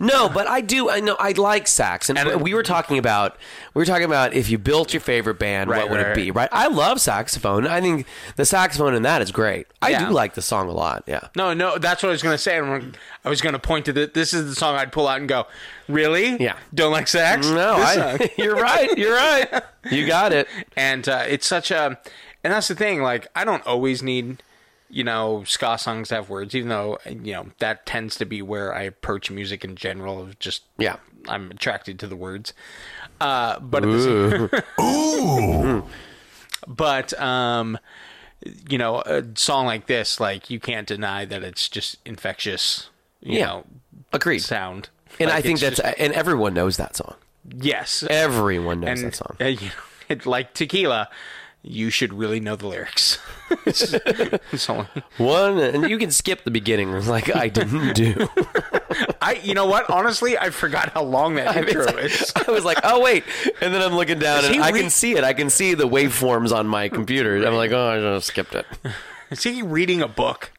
[0.00, 0.90] No, but I do.
[0.90, 3.36] I know I like sax, and, And- we were talking about
[3.74, 6.14] we were talking about if you built your favorite band, Right, what would right, it
[6.16, 6.30] be?
[6.30, 6.48] Right?
[6.52, 7.66] I love saxophone.
[7.66, 9.66] I think the saxophone in that is great.
[9.82, 10.06] I Yeah.
[10.08, 11.04] do like the song a lot.
[11.06, 11.28] Yeah.
[11.36, 12.56] No, no, that's what I was going to say.
[12.58, 14.10] And I was going to point to the.
[14.12, 15.46] This is the song I'd pull out and go,
[15.88, 16.36] "Really?
[16.42, 16.56] Yeah.
[16.74, 17.46] Don't like sax?
[17.48, 18.96] No, I, you're right.
[18.96, 19.62] You're right.
[19.90, 20.48] You got it.
[20.76, 21.98] and uh, it's such a
[22.44, 24.40] and that's the thing like i don't always need
[24.88, 28.74] you know ska songs have words even though you know that tends to be where
[28.74, 30.96] i approach music in general of just Yeah.
[31.28, 32.52] i'm attracted to the words
[33.20, 35.82] uh but at the same,
[36.66, 37.78] But um,
[38.68, 42.90] you know, a song like this, like you can't deny that it's just infectious.
[43.20, 43.46] You Yeah.
[43.46, 43.64] know,
[44.12, 44.40] Agreed.
[44.40, 44.88] sound.
[45.20, 47.14] And Like, I think that's just- and everyone knows that song.
[47.48, 48.02] yes.
[48.10, 49.36] Everyone knows and that song.
[49.40, 49.72] uh, you know,
[50.08, 51.08] it, like tequila,
[51.66, 53.16] you should really know the lyrics.
[55.18, 58.28] One, and you can skip the beginning, like I didn't do.
[59.20, 59.90] I, you know what?
[59.90, 62.32] Honestly, I forgot how long that intro is.
[62.36, 63.24] I was like, oh wait,
[63.60, 65.24] and then I'm looking down, Is and he I re- can see it.
[65.24, 67.44] I can see the waveforms on my computer.
[67.44, 68.66] I'm like, oh, I just skipped it.
[69.30, 70.52] Is he reading a book?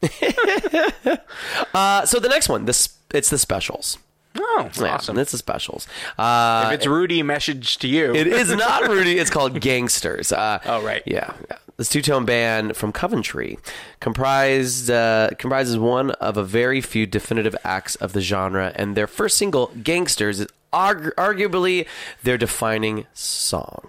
[1.72, 3.96] Uh, so the next one, this it's the specials.
[4.40, 5.18] Oh, Yeah, awesome!
[5.18, 5.86] It's the specials.
[6.16, 8.14] Uh, if it's Rudy, message to you.
[8.14, 9.18] It is not Rudy.
[9.18, 10.32] It's called Gangsters.
[10.32, 11.02] Uh, Oh, right.
[11.06, 11.56] Yeah, yeah.
[11.76, 13.56] This two-tone band from Coventry
[14.00, 19.06] comprised uh, comprises one of a very few definitive acts of the genre, and their
[19.06, 21.86] first single, "Gangsters," is argu- arguably
[22.22, 23.88] their defining song.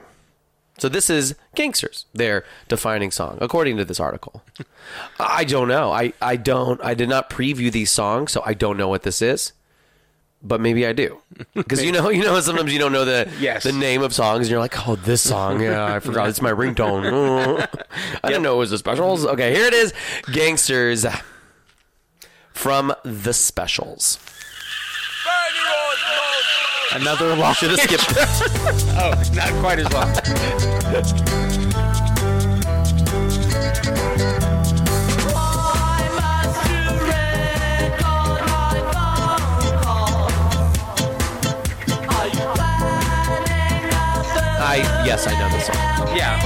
[0.77, 4.43] So this is Gangsters, their defining song, according to this article.
[5.19, 5.91] I don't know.
[5.91, 6.79] I, I don't.
[6.83, 9.51] I did not preview these songs, so I don't know what this is.
[10.41, 11.17] But maybe I do,
[11.53, 13.63] because you know, you know, sometimes you don't know the Yes.
[13.63, 16.51] the name of songs, and you're like, oh, this song, yeah, I forgot, it's my
[16.51, 17.67] ringtone.
[18.23, 19.25] I didn't know it was the specials.
[19.25, 19.93] Okay, here it is,
[20.31, 21.05] Gangsters
[22.53, 24.17] from the specials.
[26.91, 27.53] Another long.
[27.53, 28.13] Should have skipped.
[28.97, 31.68] oh, not quite as long.
[45.09, 45.75] Yes, I know this song.
[46.15, 46.37] Yeah.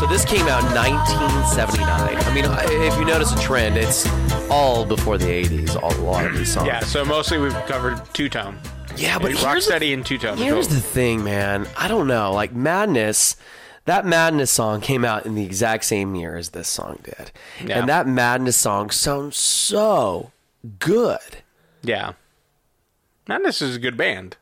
[0.00, 2.16] So this came out in 1979.
[2.16, 2.44] I mean,
[2.82, 4.08] if you notice a trend, it's
[4.50, 5.80] all before the 80s.
[5.80, 6.66] All, a lot of these songs.
[6.66, 6.80] Yeah.
[6.80, 8.58] So mostly we've covered two tone.
[8.98, 10.38] Yeah, but here's the Rocksteady and two tone.
[10.38, 11.66] Here's the thing, man.
[11.76, 12.32] I don't know.
[12.32, 13.36] Like Madness,
[13.84, 17.30] that Madness song came out in the exact same year as this song did.
[17.64, 17.78] Yeah.
[17.78, 20.32] And that Madness song sounds so
[20.78, 21.38] good.
[21.82, 22.12] Yeah.
[23.26, 24.36] Madness is a good band.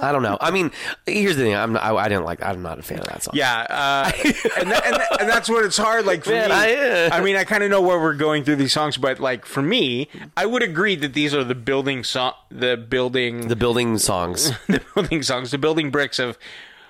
[0.00, 0.38] I don't know.
[0.40, 0.70] I mean,
[1.06, 1.54] here's the thing.
[1.54, 2.42] I'm not, I, I didn't like.
[2.42, 3.34] I'm not a fan of that song.
[3.36, 4.10] Yeah, uh,
[4.58, 6.06] and, that, and, that, and that's what it's hard.
[6.06, 8.44] Like for Man, me, I, uh, I mean, I kind of know where we're going
[8.44, 12.02] through these songs, but like for me, I would agree that these are the building
[12.04, 14.52] song, the building, The building songs.
[14.68, 16.38] the building songs, the building bricks of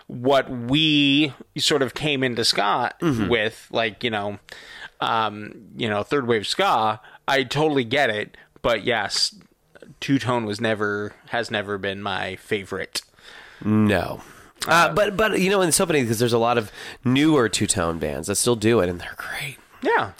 [0.07, 3.29] what we sort of came into ska Mm-hmm.
[3.29, 4.38] with, like you know,
[5.00, 7.00] um, you know, third wave ska.
[7.26, 9.35] I totally get it, but yes,
[10.00, 13.02] two tone was never has never been my favorite.
[13.64, 14.22] No.
[14.66, 16.70] Uh, but but you know, it's so funny because there's a lot of
[17.04, 19.56] newer two tone bands that still do it, and they're great.
[19.82, 20.12] Yeah,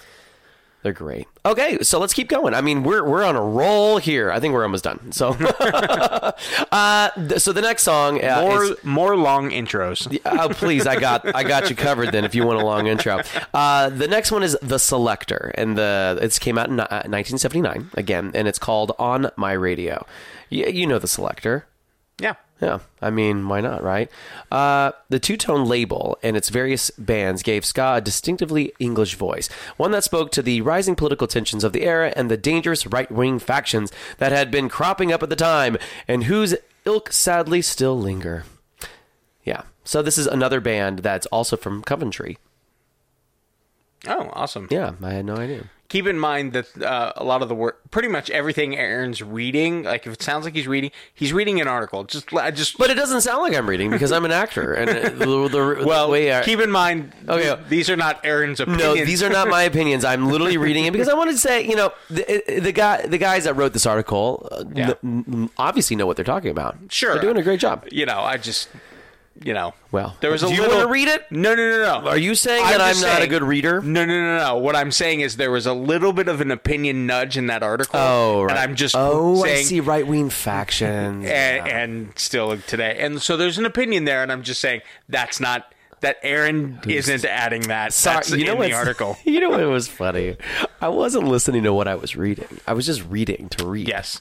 [0.83, 1.27] They're great.
[1.45, 2.55] Okay, so let's keep going.
[2.55, 4.31] I mean, we're we're on a roll here.
[4.31, 5.13] I think we're almost done.
[5.13, 5.29] So,
[6.73, 10.19] uh, th- so the next song uh, more is, more long intros.
[10.25, 12.13] oh please, I got I got you covered.
[12.13, 13.21] Then, if you want a long intro,
[13.53, 17.91] uh, the next one is the Selecter, and the it's came out in uh, 1979
[17.95, 20.07] again, and it's called On My Radio.
[20.51, 21.65] Y- you know the Selecter.
[22.19, 22.35] Yeah.
[22.61, 24.11] Yeah, I mean, why not, right?
[24.53, 29.49] Uh, the two tone label and its various bands gave ska a distinctively English voice,
[29.79, 33.11] one that spoke to the rising political tensions of the era and the dangerous right
[33.11, 37.99] wing factions that had been cropping up at the time, and whose ilk sadly still
[37.99, 38.45] linger.
[39.43, 42.37] Yeah, so this is another band that's also from Coventry.
[44.07, 44.69] Oh, awesome.
[44.71, 45.71] Yeah, I had no idea.
[45.91, 49.83] Keep in mind that uh, a lot of the work, pretty much everything Aaron's reading,
[49.83, 52.05] like if it sounds like he's reading, he's reading an article.
[52.05, 52.79] Just, I just.
[52.79, 54.89] But it doesn't sound like I'm reading because I'm an actor, and
[55.21, 57.61] the, the, well, the way I, keep in mind, Okay.
[57.69, 58.83] these are not Aaron's opinions.
[58.85, 60.05] No, these are not my opinions.
[60.05, 63.19] I'm literally reading it because I wanted to say, you know, the, the guy, the
[63.19, 64.93] guys that wrote this article, uh, Yeah.
[65.03, 66.77] n- obviously know what they're talking about.
[66.89, 67.15] Sure.
[67.15, 67.87] they're doing a great job.
[67.91, 68.69] You know, I just,
[69.43, 69.75] you know.
[69.91, 70.77] Well, there was a do you little.
[70.77, 71.31] want to read it?
[71.31, 72.09] No, no, no, no.
[72.09, 73.81] Are you saying that I'm not a good reader?
[73.81, 74.59] No, no, no, no.
[74.59, 77.63] What I'm saying is there was a little bit of an opinion nudge in that
[77.63, 77.99] article.
[77.99, 78.51] Oh, right.
[78.51, 81.25] And I'm just oh, saying, I see right wing factions.
[81.29, 82.97] and, and still today.
[82.99, 87.25] And so there's an opinion there, and I'm just saying that's not that Aaron isn't
[87.25, 87.93] adding that.
[87.93, 89.17] Sorry, That's you know in the article.
[89.31, 90.37] You know what it was funny?
[90.81, 92.59] I wasn't listening to what I was reading.
[92.67, 93.87] I was just reading to read.
[93.87, 94.21] Yes.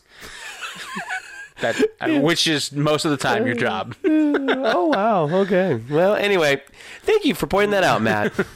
[1.62, 3.96] That uh, which is most of the time your job.
[4.06, 5.30] oh wow.
[5.42, 5.82] Okay.
[5.90, 6.62] Well, anyway,
[7.02, 8.34] thank you for pointing that out, Matt.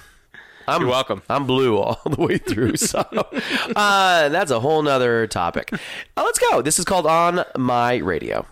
[0.66, 1.22] I'm, You're welcome.
[1.30, 3.00] I'm blue all the way through, so
[3.76, 5.74] uh, that's a whole nother topic.
[5.74, 6.62] Uh, let's go.
[6.62, 8.46] This is called On My Radio.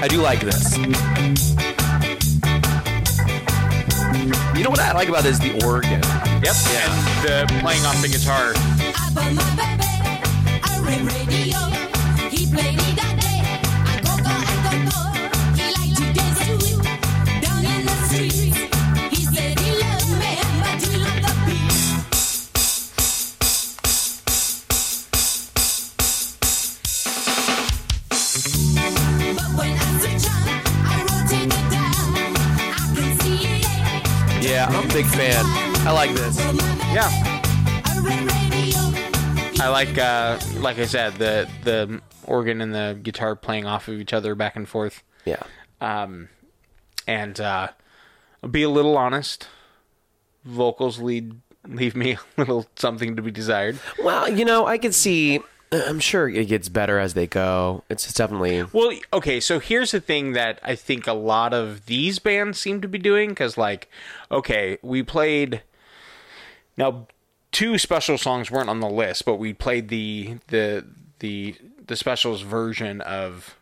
[0.00, 1.81] I do like this.
[4.22, 5.38] You know what I like about this?
[5.38, 6.00] The organ.
[6.42, 6.54] Yep.
[6.78, 6.92] And
[7.24, 8.52] the playing off the guitar.
[35.02, 35.44] Big fan.
[35.86, 36.38] I like this.
[36.92, 37.08] Yeah.
[39.60, 44.00] I like, uh, like I said, the the organ and the guitar playing off of
[44.00, 45.02] each other back and forth.
[45.24, 45.42] Yeah.
[45.80, 46.28] Um,
[47.06, 47.68] and uh,
[48.42, 49.48] I'll be a little honest.
[50.44, 53.78] Vocals lead leave me a little something to be desired.
[54.02, 55.40] Well, you know, I could see.
[55.72, 57.82] Uh, I'm sure it gets better as they go.
[57.88, 58.64] It's definitely.
[58.72, 62.80] Well, okay, so here's the thing that I think a lot of these bands seem
[62.82, 63.88] to be doing because, like,
[64.30, 65.62] okay, we played
[66.76, 67.06] now
[67.50, 70.84] two special songs weren't on the list, but we played the the
[71.20, 71.56] the
[71.86, 73.56] the specials version of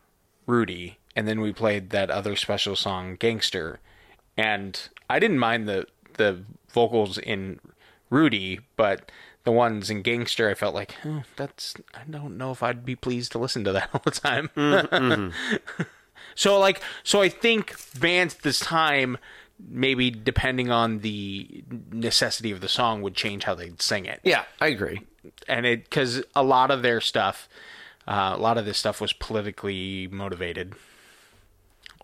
[0.46, 3.80] Rudy, and then we played that other special song, Gangster,
[4.36, 6.42] and I didn't mind the the
[6.72, 7.61] vocals in
[8.11, 9.11] Rudy, but
[9.51, 12.94] the ones in Gangster, I felt like "Huh, that's I don't know if I'd be
[12.94, 14.51] pleased to listen to that all the time.
[16.34, 19.18] so like, so I think bands at this time,
[19.59, 24.44] maybe depending on the necessity of the song, would change how they'd sing it Yeah,
[24.61, 25.01] I agree.
[25.48, 27.48] and it because a lot of their stuff,
[28.07, 30.74] uh, a lot of this stuff was politically motivated,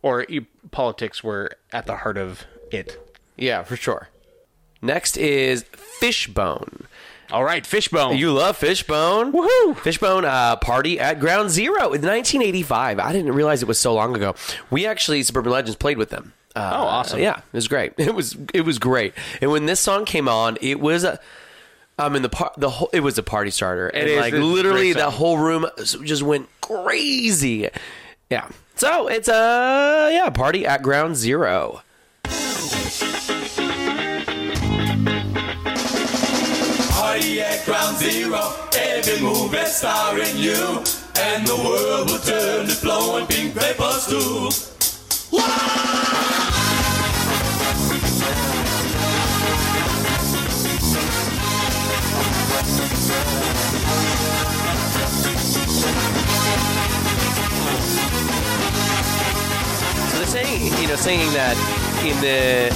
[0.03, 2.99] or e- politics were at the heart of it.
[3.37, 4.09] Yeah, for sure.
[4.83, 6.87] Next is Fishbone.
[7.31, 8.17] All right, Fishbone.
[8.17, 9.33] You love Fishbone?
[9.33, 9.77] Woohoo!
[9.79, 12.99] Fishbone uh, Party at Ground Zero in 1985.
[13.01, 14.35] I didn't realize it was so long ago.
[14.71, 16.33] We actually, Suburban Legends, played with them.
[16.55, 17.21] Uh, Oh, awesome.
[17.21, 17.95] Yeah, it was great.
[17.99, 19.13] It was it was great.
[19.43, 21.19] And when this song came on, it was a.
[21.99, 25.11] I mean the par- the whole it was a party starter, and like literally the
[25.11, 27.71] whole room just went crazy.
[28.31, 31.83] Yeah, so it's a yeah party at Ground Zero.
[37.67, 40.83] Ground zero, every move starring you.
[41.19, 44.51] And the world will turn to flowing pink papers too.
[44.51, 46.26] So
[60.37, 61.57] saying, you know, saying that
[62.05, 62.67] in the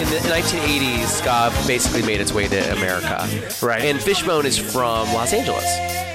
[0.00, 3.26] in the 1980s, ska basically made its way to America,
[3.62, 3.82] Right.
[3.82, 5.64] And Fishbone is from Los Angeles,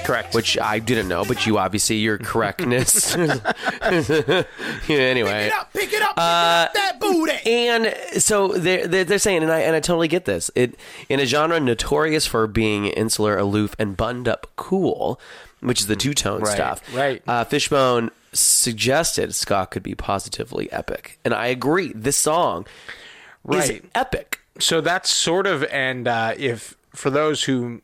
[0.06, 0.34] Correct.
[0.34, 3.14] which I didn't know, but you obviously your correctness.
[3.16, 4.44] yeah,
[4.88, 7.32] anyway, Pick it up, that booty.
[7.44, 10.50] and so they're, they're they're saying, and I and I totally get this.
[10.54, 10.76] It
[11.08, 15.20] in a genre notorious for being insular, aloof, and buttoned up cool,
[15.60, 16.94] which is the two tone Right, stuff.
[16.94, 17.22] right.
[17.26, 21.92] Uh, Fishbone suggested ska could be positively epic, and I agree.
[21.94, 23.84] This song is Right.
[23.94, 24.40] epic.
[24.58, 27.82] so that's sort of and uh, if for those who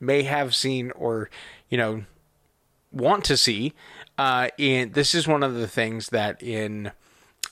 [0.00, 1.28] may have seen or
[1.68, 2.04] you know
[2.92, 3.72] want to see
[4.18, 6.92] uh, in this is one of the things that in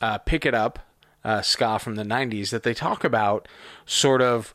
[0.00, 0.78] uh, pick it up
[1.24, 3.48] uh, ska from the 90s that they talk about
[3.86, 4.52] sort of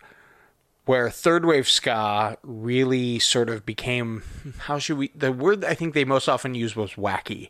[0.85, 4.21] where third wave ska really sort of became
[4.59, 7.49] how should we the word i think they most often use was wacky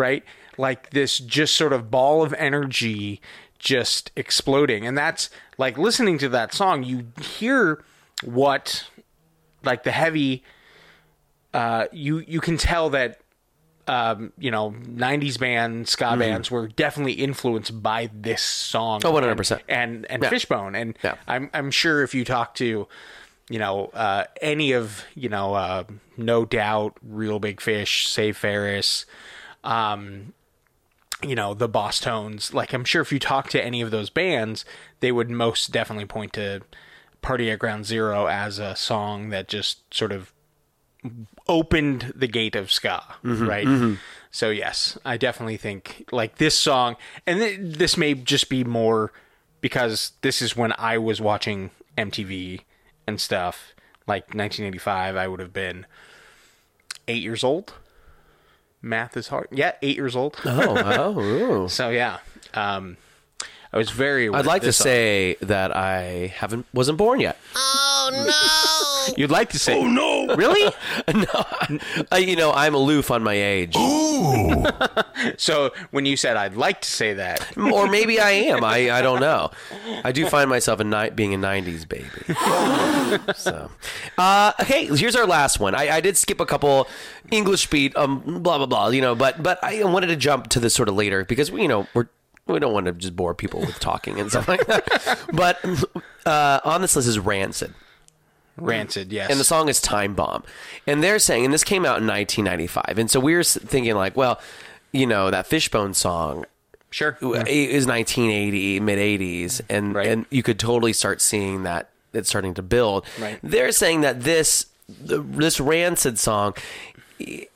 [0.00, 0.24] right
[0.58, 3.20] like this just sort of ball of energy
[3.58, 7.84] just exploding and that's like listening to that song you hear
[8.24, 8.84] what
[9.62, 10.42] like the heavy
[11.54, 13.20] uh you you can tell that
[13.90, 19.00] um, you know, '90s bands, ska bands were definitely influenced by this song.
[19.04, 19.60] Oh, 100%.
[19.68, 20.28] And and Yeah.
[20.28, 21.16] Fishbone, and Yeah.
[21.26, 22.86] I'm I'm sure if you talk to,
[23.48, 25.84] you know, uh, any of you know, uh,
[26.16, 29.06] No Doubt, Reel Big Fish, Save Ferris,
[29.64, 30.32] um,
[31.22, 32.52] you know, the Bosstones.
[32.54, 34.64] Like I'm sure if you talk to any of those bands,
[35.00, 36.62] they would most definitely point to
[37.22, 40.32] Party at Ground Zero as a song that just sort of
[41.48, 43.66] opened the gate of ska, right?
[44.30, 46.96] So yes, I definitely think like this song,
[47.26, 49.12] and th- this may just be more
[49.60, 52.60] because this is when I was watching MTV
[53.06, 53.74] and stuff.
[54.06, 55.86] Like 1985, I would have been
[57.08, 57.74] eight years old.
[58.82, 59.48] Math is hard.
[59.50, 60.36] Yeah, eight years old.
[60.44, 61.68] Oh, oh, ooh.
[61.80, 62.18] So yeah,
[62.54, 62.96] um,
[63.72, 64.26] I was very.
[64.26, 64.84] aware I'd like of to song.
[64.84, 67.36] say that I haven't wasn't born yet.
[69.16, 69.78] You'd like to say?
[69.78, 70.34] Oh no!
[70.34, 70.72] Really?
[72.12, 74.64] Uh, you know, I'm aloof on my age, Ooh.
[75.36, 78.64] So when you said I'd like to say that, or maybe I am.
[78.64, 79.50] I, I don't know.
[80.04, 82.08] I do find myself a ni- being a '90s baby.
[83.36, 83.70] so,
[84.18, 85.74] uh, okay, here's our last one.
[85.74, 86.88] I, I did skip a couple
[87.30, 88.88] English beat, um, blah blah blah.
[88.88, 91.68] You know, but but I wanted to jump to this sort of later because you
[91.68, 92.08] know we're.
[92.46, 95.20] We don't want to just bore people with talking and stuff like that.
[95.32, 95.64] But
[96.26, 97.72] uh, on this list is Rancid.
[98.60, 99.30] Rancid, yes.
[99.30, 100.42] and the song is Time Bomb.
[100.86, 102.98] And they're saying, and this came out in 1995.
[102.98, 104.40] And so we were thinking, like, well,
[104.92, 106.44] you know, that Fishbone song
[106.90, 107.16] sure.
[107.20, 110.06] is 1980, mid 80s, and Right.
[110.08, 113.04] and you could totally start seeing that it's starting to build.
[113.20, 113.38] Right.
[113.42, 116.54] They're saying that this this Rancid song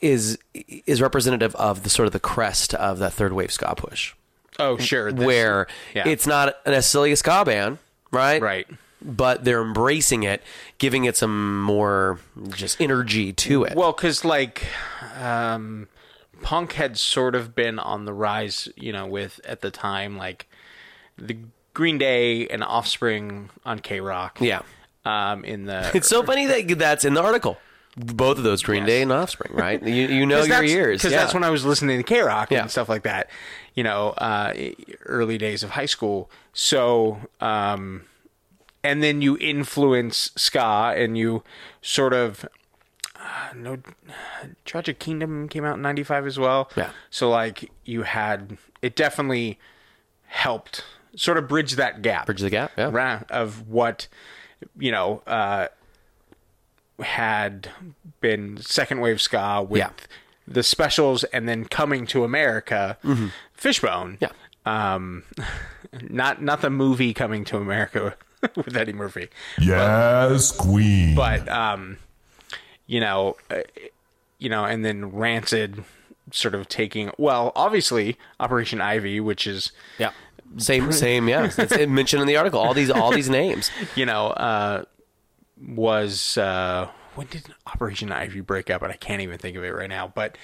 [0.00, 4.12] is is representative of the sort of the crest of that third wave ska push,
[4.58, 5.10] Oh, sure.
[5.10, 6.06] This- where yeah.
[6.06, 7.78] it's not necessarily a ska band,
[8.12, 8.40] right?
[8.40, 8.66] right.
[9.06, 10.42] But they're embracing it,
[10.78, 12.18] giving it some more
[12.50, 13.74] just energy to it.
[13.76, 14.66] Well, because like,
[15.20, 15.88] um,
[16.40, 20.46] punk had sort of been on the rise, you know, with at the time like
[21.18, 21.36] the
[21.74, 24.40] Green Day and Offspring on KROQ.
[24.40, 24.62] yeah,
[25.04, 27.58] Um, in the it's so funny that that's in the article.
[27.96, 29.80] Both of those, Green Day and Offspring, right?
[29.82, 31.18] You you know your ears, because yeah.
[31.18, 32.62] that's when I was listening to KROQ Yeah.
[32.62, 33.28] and stuff like that.
[33.74, 34.52] You know, uh,
[35.06, 36.30] early days of high school.
[36.52, 38.02] So, um,
[38.84, 41.42] and then you influence ska, and you
[41.82, 42.46] sort of.
[43.16, 43.78] Uh, no,
[44.66, 46.70] Tragic Kingdom came out in '95 as well.
[46.76, 46.90] Yeah.
[47.10, 49.58] So like you had it definitely
[50.26, 50.84] helped
[51.16, 52.26] sort of bridge that gap.
[52.26, 53.22] Bridge the gap, yeah.
[53.30, 54.08] Of what
[54.78, 55.68] you know uh,
[57.00, 57.70] had
[58.20, 59.90] been second wave ska with Yeah.
[60.46, 62.98] the specials, and then coming to America,
[63.54, 64.18] Fishbone.
[64.20, 64.32] Yeah.
[64.66, 65.24] Um,
[66.02, 68.16] not not the movie coming to America
[68.56, 69.28] with Eddie Murphy,
[69.60, 71.14] Yes, Queen.
[71.14, 71.98] but um,
[72.86, 73.60] you know, uh,
[74.38, 75.84] you know, and then Rancid
[76.32, 80.12] sort of taking well, obviously Operation Ivy, which is yeah,
[80.58, 81.44] same same, yeah.
[81.56, 83.70] It's it mentioned in the article all these all these names.
[83.94, 84.84] you know, uh,
[85.66, 88.82] was uh, when did Operation Ivy break up?
[88.82, 90.12] And I can't even think of it right now.
[90.14, 90.36] But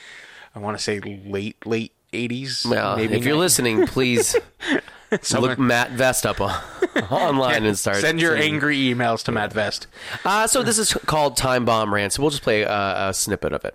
[0.55, 2.67] I want to say late late eighties.
[2.69, 4.37] Well, if you're listening, please
[5.39, 6.51] look Matt Vest up on,
[7.11, 8.55] online and start send your singing.
[8.55, 9.87] angry emails to Matt Vest.
[10.25, 12.13] Uh, so this is called Time Bomb Rant.
[12.13, 13.75] So We'll just play a, a snippet of it.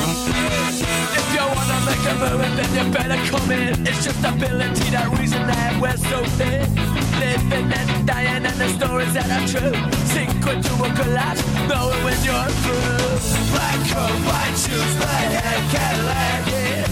[0.00, 3.86] If you wanna make a movement, then you better come in.
[3.86, 6.97] It's just ability, that reason that we're so thin.
[7.18, 9.74] Living and dying, and the stories that are true.
[10.12, 13.18] Sink into a collapse, knowing when you're through.
[13.52, 16.86] Black coat, white shoes, red hair, Cadillac, yeah.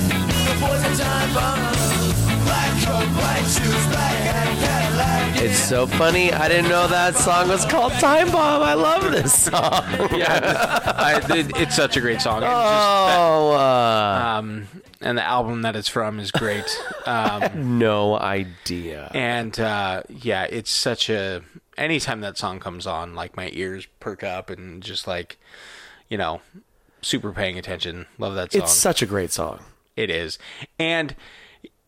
[0.47, 2.17] The boys are time bombers.
[2.45, 5.43] Black coat, white shoes, red hair, Cadillac, yeah.
[5.43, 6.33] It's so funny.
[6.33, 8.63] I didn't know that song was called Time Bomb.
[8.63, 9.85] I love this song.
[10.17, 12.43] Yeah, I, it, it's such a great song.
[12.43, 12.53] And, just,
[13.19, 14.67] Oh, uh, um,
[15.01, 16.65] and the album that it's from is great.
[17.07, 19.09] Um, no idea.
[19.15, 21.43] and uh, yeah, it's such a.
[21.79, 25.39] Anytime that song comes on, like my ears perk up and just like,
[26.09, 26.41] you know,
[27.03, 28.07] super paying attention.
[28.19, 28.63] Love that song.
[28.63, 29.61] It's such a great song.
[29.95, 30.37] It is.
[30.81, 31.15] And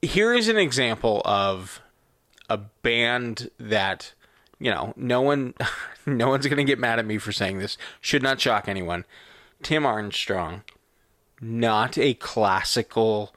[0.01, 1.81] here is an example of
[2.49, 4.13] a band that,
[4.61, 5.55] you know, no one
[6.07, 7.77] no one's going to get mad at me for saying this.
[8.01, 9.05] Should not shock anyone.
[9.65, 10.63] Tim Armstrong,
[11.41, 13.35] not a classical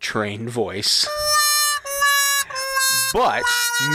[0.00, 1.08] trained voice,
[3.12, 3.42] but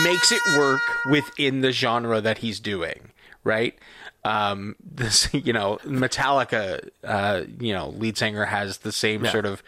[0.03, 3.11] makes it work within the genre that he's doing,
[3.43, 3.77] right?
[4.25, 9.61] Um, this, you know, Metallica, uh, you know, lead singer has the same sort of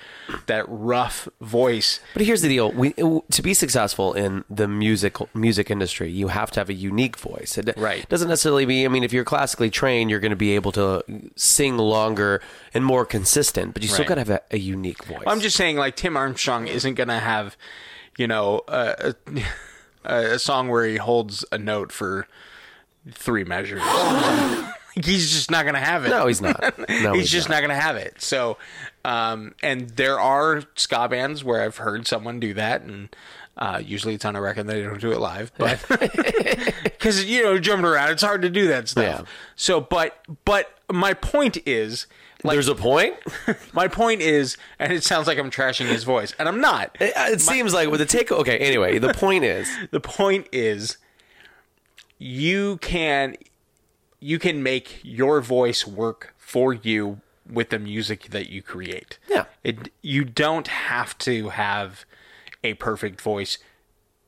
[0.46, 2.00] that rough voice.
[2.14, 6.52] But here's the deal: we, to be successful in the music music industry, you have
[6.52, 7.58] to have a unique voice.
[7.58, 8.08] It Right.
[8.08, 8.86] doesn't necessarily be.
[8.86, 11.04] I mean, if you're classically trained, you're going to be able to
[11.36, 12.42] sing longer
[12.74, 13.74] and more consistent.
[13.74, 14.08] But you still Right.
[14.10, 15.24] got to have a, a unique voice.
[15.28, 17.58] I'm just saying, like Tim Armstrong isn't gonna have,
[18.18, 19.44] you know, a, a,
[20.36, 22.28] a song where he holds a note for
[23.12, 23.82] three measures.
[24.96, 26.10] he's just not gonna have it.
[26.10, 26.56] no, he's not.
[26.90, 27.62] No, he's, just not.
[27.62, 28.22] gonna have it.
[28.22, 28.58] So,
[29.04, 33.14] um, and there are ska bands where I've heard someone do that, and
[33.58, 34.68] uh, usually it's on a record.
[34.68, 35.84] They don't do it live, but
[36.84, 39.04] because you know jumping around, it's hard to do that stuff.
[39.04, 39.26] Yeah.
[39.56, 42.08] So, but but my point is.
[42.44, 43.16] Like, There's a point.
[43.74, 46.96] my point is, and it sounds like I'm trashing his voice, and I'm not.
[47.00, 48.32] It, it seems like with the take.
[48.32, 48.60] Okay.
[48.60, 50.98] Anyway, the point is, The point is,
[52.18, 53.36] you can
[54.20, 59.20] you can make your voice work for you with the music that you create.
[59.30, 59.46] Yeah.
[59.64, 62.06] It you don't have to have
[62.64, 63.58] a perfect voice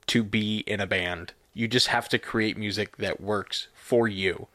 [0.08, 1.34] to be in a band.
[1.54, 4.48] You just have to create music that works for you.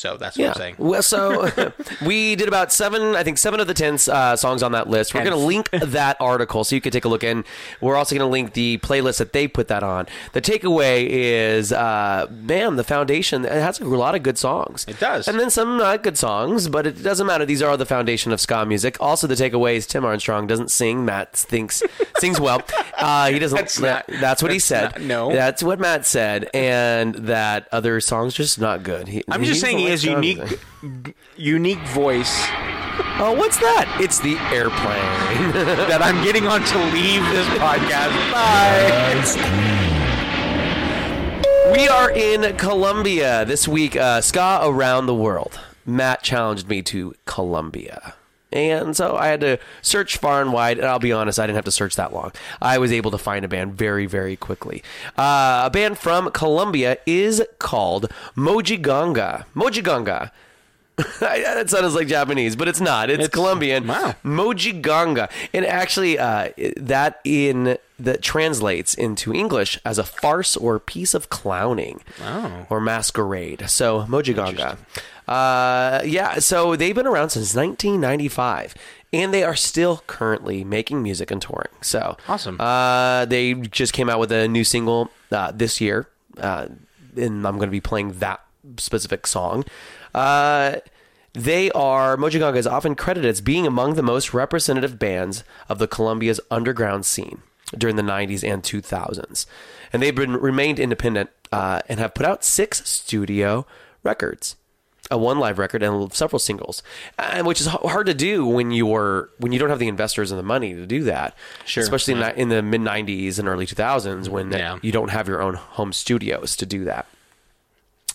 [0.00, 0.48] So that's what Yeah.
[0.48, 0.74] I'm saying.
[0.78, 1.50] Well, so
[2.06, 5.12] we did about seven, I think seven of the ten uh, songs on that list.
[5.12, 7.44] We're going to link that article so you can take a look in.
[7.82, 10.06] We're also going to link the playlist that they put that on.
[10.32, 14.86] The takeaway is, uh, man, the foundation it has a lot of good songs.
[14.88, 15.28] It does.
[15.28, 17.44] and then some not good songs, but it doesn't matter.
[17.44, 18.96] These are the foundation of ska music.
[19.00, 21.04] Also, the takeaway is Tim Armstrong doesn't sing.
[21.04, 21.82] Matt thinks
[22.18, 22.62] sings well.
[22.96, 23.56] Uh, he doesn't.
[23.56, 24.92] That's not- that's what he said.
[24.92, 25.32] not- no.
[25.32, 29.08] that's what Matt said, and that other songs just not good.
[29.08, 31.16] He, I'm just saying he doesn't has like ska unique, music.
[31.36, 32.46] unique voice
[33.22, 33.98] Oh, what's that?
[34.00, 35.52] It's the airplane.
[35.88, 38.32] that I'm getting on to leave this podcast.
[38.32, 38.88] Bye.
[39.20, 39.36] As
[41.72, 43.94] we are in Colombia this week.
[43.94, 45.60] Uh, ska around the world.
[45.84, 48.14] Matt challenged me to Colombia.
[48.52, 51.56] And so I had to search far and wide, and I'll be honest, I didn't
[51.56, 52.32] have to search that long.
[52.60, 54.82] I was able to find a band very, very quickly.
[55.16, 59.44] Uh, a band from Colombia is called Mojiganga.
[59.54, 60.30] Mojiganga.
[61.20, 63.08] that sounds like Japanese, but it's not.
[63.08, 63.86] It's, It's- Colombian.
[63.86, 64.14] wow.
[64.24, 71.12] Mojiganga, and actually, uh, that in that translates into English as a farce or piece
[71.14, 72.66] of clowning Oh.
[72.70, 73.68] or masquerade.
[73.70, 74.78] So Mojiganga.
[75.30, 78.74] Uh, yeah, so they've been around since 1995.
[79.12, 81.72] And they are still currently making music and touring.
[81.80, 82.60] So Awesome.
[82.60, 86.08] Uh, they just came out with a new single uh, this year,
[86.38, 86.68] uh,
[87.16, 88.40] and I'm going to be playing that
[88.76, 89.64] specific song.
[90.14, 90.76] Uh,
[91.32, 95.86] they are Mojiganga is often credited as being among the most representative bands of the
[95.88, 97.42] Colombia's underground scene
[97.76, 99.46] during the 90s and 2000s,
[99.92, 103.64] and they've been remained independent uh, and have put out six studio
[104.02, 104.56] records
[105.10, 106.82] a one live record and several singles,
[107.18, 110.30] and which is h- hard to do when you're when you don't have the investors
[110.30, 111.34] and the money to do that.
[111.64, 114.78] Sure, especially in, the- in the mid '90s and early 2000s when Yeah.
[114.82, 117.06] you don't have your own home studios to do that.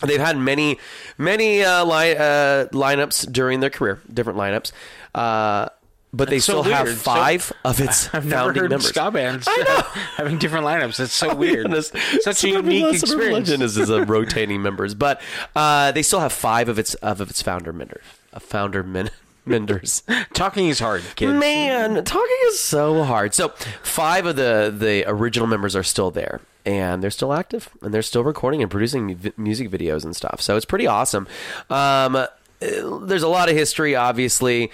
[0.02, 0.78] They've had many,
[1.16, 4.70] many uh, li- uh, lineups during their career, different lineups,
[5.14, 5.70] uh,
[6.16, 6.96] but they That's so still have weird.
[6.98, 8.88] So- five of its I've never founding heard members.
[8.88, 9.48] ska bands
[10.16, 10.98] having different lineups.
[11.00, 11.66] It's so weird.
[11.66, 11.94] honest.
[12.22, 13.48] Such a unique experience.
[13.48, 15.20] Legend is, is a rotating members, but
[15.54, 18.02] uh, they still have five of its of its founder members.
[18.32, 19.10] A founder men,
[19.44, 20.02] members.
[20.34, 21.32] Talking is hard, kids.
[21.32, 23.34] Man, talking is so hard.
[23.34, 23.48] So
[23.82, 28.02] five of the the original members are still there, and they're still active, and they're
[28.02, 30.40] still recording and producing mu- music videos and stuff.
[30.40, 31.26] So it's pretty awesome.
[31.70, 32.26] Um, uh,
[32.60, 34.70] there's a lot of history, obviously.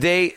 [0.00, 0.34] They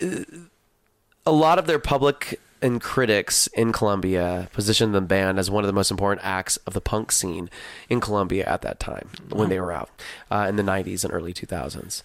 [1.26, 5.68] a lot of their public and critics in Colombia positioned the band as one of
[5.68, 7.50] the most important acts of the punk scene
[7.90, 9.90] in Colombia at that time when they were out
[10.32, 12.02] uh, in the 90s and early 2000s.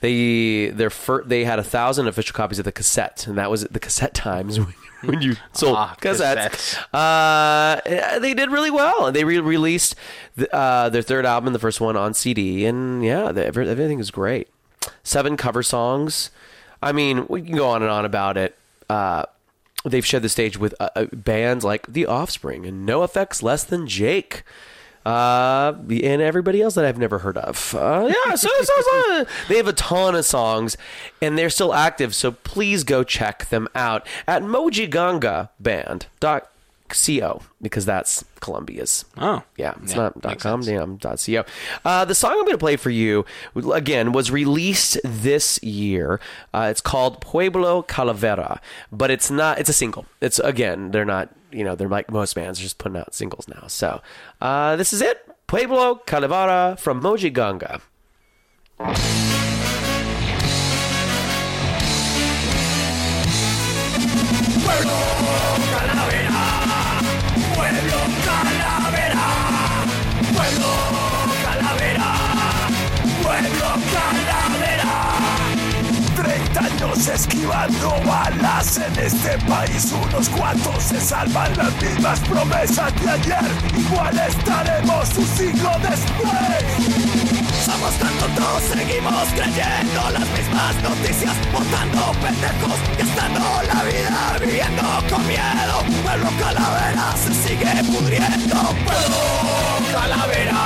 [0.00, 3.62] They their fir- they had a thousand official copies of the cassette, and that was
[3.62, 4.74] at the cassette times when,
[5.04, 6.76] when you sold Ah, cassettes.
[6.92, 9.12] Uh, they did really well.
[9.12, 9.94] They re- released
[10.34, 14.10] the, uh, their third album, the first one on CD, and yeah, the, everything is
[14.10, 14.48] great.
[15.04, 16.30] Seven cover songs.
[16.82, 18.56] I mean, we can go on and on about it.
[18.90, 19.24] Uh,
[19.84, 23.86] they've shared the stage with uh, uh, bands like The Offspring and NOFX Less Than
[23.86, 24.42] Jake.
[25.04, 27.74] Uh, and everybody else that I've never heard of.
[27.74, 30.76] Uh, yeah, so, so, so they have a ton of songs,
[31.20, 32.14] and they're still active.
[32.14, 34.42] So please go check them out at
[36.92, 39.04] mojigangaband.co because that's Colombia's.
[39.16, 40.78] Oh, Yeah, it's Yeah, not dot makes .com, sense.
[40.78, 41.44] damn, dot .co.
[41.84, 43.24] Uh, the song I'm going to play for you,
[43.72, 46.20] again, was released this year.
[46.52, 48.58] Uh, it's called Pueblo Calavera,
[48.90, 50.06] but it's not, it's a single.
[50.20, 53.46] It's, again, they're not, you know, they're like most bands, they're just putting out singles
[53.48, 53.64] now.
[53.68, 54.00] So
[54.40, 55.24] uh, this is it.
[55.46, 57.80] Pueblo Calavera from Mojiganga.
[64.64, 65.21] Pueblo
[76.82, 83.50] años esquivando balas en este país, unos cuantos se salvan las mismas promesas de ayer,
[83.76, 86.64] igual estaremos un siglo después.
[87.64, 88.12] Somos tan
[88.74, 93.40] seguimos creyendo las mismas noticias, votando pendejos, gastando
[93.72, 95.84] la vida, viviendo con miedo.
[96.02, 98.56] Pueblo calavera se sigue pudriendo.
[98.84, 99.22] Pueblo
[99.92, 100.60] calavera,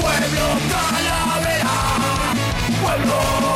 [0.00, 1.74] pueblo calavera,
[2.82, 3.47] pueblo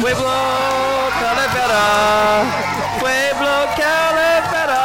[0.00, 1.84] Pueblo Calavera.
[2.98, 4.80] Pueblo Calavera.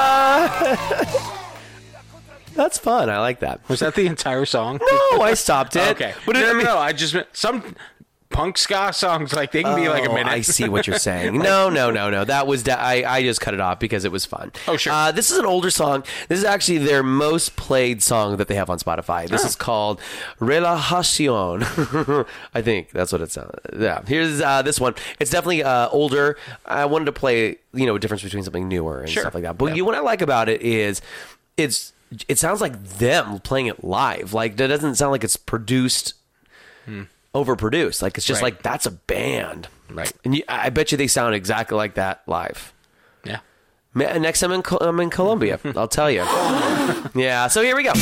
[2.55, 3.09] That's fun.
[3.09, 3.61] I like that.
[3.69, 4.79] Was that the entire song?
[5.11, 5.89] No, I stopped it.
[5.91, 6.13] Okay.
[6.25, 6.77] But it, no, I no, mean, no.
[6.77, 7.75] I just meant some
[8.29, 10.31] punk ska songs like they can be like a Oh, minute.
[10.31, 11.37] I see what you're saying.
[11.45, 12.25] No, no, no, no.
[12.25, 13.03] That was da- I.
[13.07, 14.51] I just cut it off because it was fun.
[14.67, 14.91] Oh, sure.
[14.91, 16.03] Uh, this is an older song.
[16.27, 19.25] This is actually their most played song that they have on Spotify.
[19.25, 19.27] Oh.
[19.27, 20.01] This is called
[20.39, 22.25] Relajacion.
[22.53, 23.51] I think that's what it sounds.
[23.77, 24.01] Yeah.
[24.05, 24.95] Here's uh, this one.
[25.19, 26.37] It's definitely uh, older.
[26.65, 29.21] I wanted to play you know a difference between something newer and Sure.
[29.23, 29.57] stuff like that.
[29.57, 31.01] But you, what I like about it is
[31.57, 31.93] it's
[32.27, 34.33] it sounds like them playing it live.
[34.33, 36.13] Like it doesn't sound like it's produced
[37.35, 38.01] overproduced.
[38.01, 38.53] Like it's just Right.
[38.53, 40.11] like that's a band, Right.
[40.23, 42.73] And you, I bet you they sound exactly like that live.
[43.23, 43.39] yeah.
[43.93, 46.23] Ma- Next time I'm in, I'm in Colombia, I'll tell you.
[47.13, 47.47] yeah.
[47.47, 47.93] So here we go.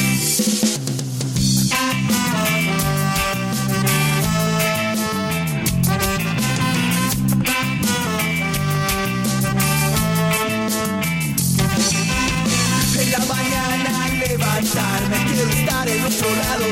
[12.95, 16.65] En la mañana al levantarme quiero estar en otro lado,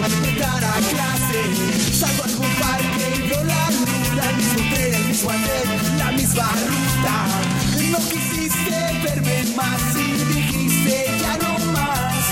[6.40, 7.18] andén, la misma ruta.
[7.92, 12.24] No quisiste verme más y dijiste ya no más.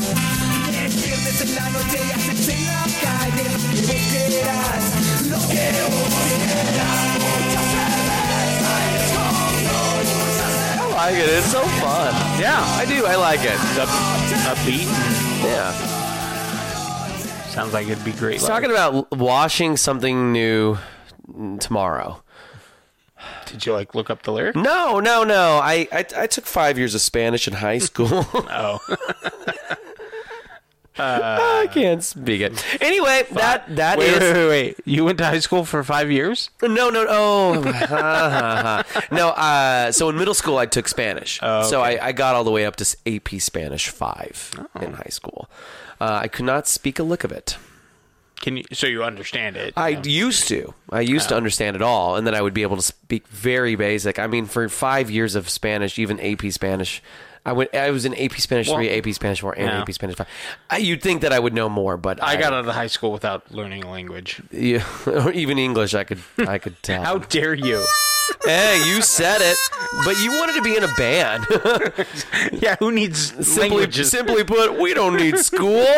[0.73, 4.83] El viernes en la noche y haces en la calle lo que vos quieras,
[5.29, 6.99] lo que vos quieras.
[7.19, 10.47] Mucha cerveza y descontrol, mucha
[10.89, 11.29] I like it.
[11.29, 12.13] It's so fun.
[12.39, 12.61] Yeah.
[12.77, 13.05] I do.
[13.05, 13.53] I like it.
[13.53, 13.89] It's up,
[14.51, 14.87] upbeat.
[15.43, 15.73] Yeah.
[17.49, 18.35] Sounds like it'd be great.
[18.35, 20.77] It's talking about washing something new
[21.59, 22.21] tomorrow.
[23.51, 24.55] Did you like look up the lyrics?
[24.57, 25.59] No, no, no.
[25.61, 28.25] I, I I took five years of Spanish in high school.
[28.51, 28.79] Oh,
[31.01, 32.65] I can't speak it.
[32.81, 34.77] Anyway, that that is wait, wait, wait, wait.
[34.83, 36.49] You went to high school for five years?
[36.61, 37.53] No, no, no.
[39.11, 41.39] no, uh, so in middle school, I took Spanish.
[41.41, 41.81] Oh, So.
[41.81, 44.79] I, I got all the way up to AP Spanish 5 Oh.
[44.81, 45.49] in high school.
[46.01, 47.57] Uh, I could not speak a lick of it.
[48.39, 48.63] Can you?
[48.73, 49.73] So you understand it?
[49.75, 50.73] I used to.
[50.91, 51.29] I used Oh.
[51.29, 54.17] to understand it all, and then I would be able to speak very basic.
[54.19, 57.01] I mean, for five years of Spanish, even AP Spanish,
[57.45, 57.73] I went.
[57.75, 59.81] I was in AP Spanish Well, three, AP Spanish four, and yeah.
[59.81, 60.27] AP Spanish five.
[60.69, 63.11] I, you'd think that I would know more, but I got out of high school
[63.11, 64.41] without learning a language.
[64.51, 65.93] Yeah, or even English.
[65.93, 66.19] I could.
[66.37, 67.03] I could tell.
[67.03, 67.85] How dare you?
[68.45, 69.57] hey, you said it,
[70.05, 71.45] but you wanted to be in a band.
[72.61, 74.09] Yeah, who needs simply, languages?
[74.11, 75.95] simply put, we don't need school.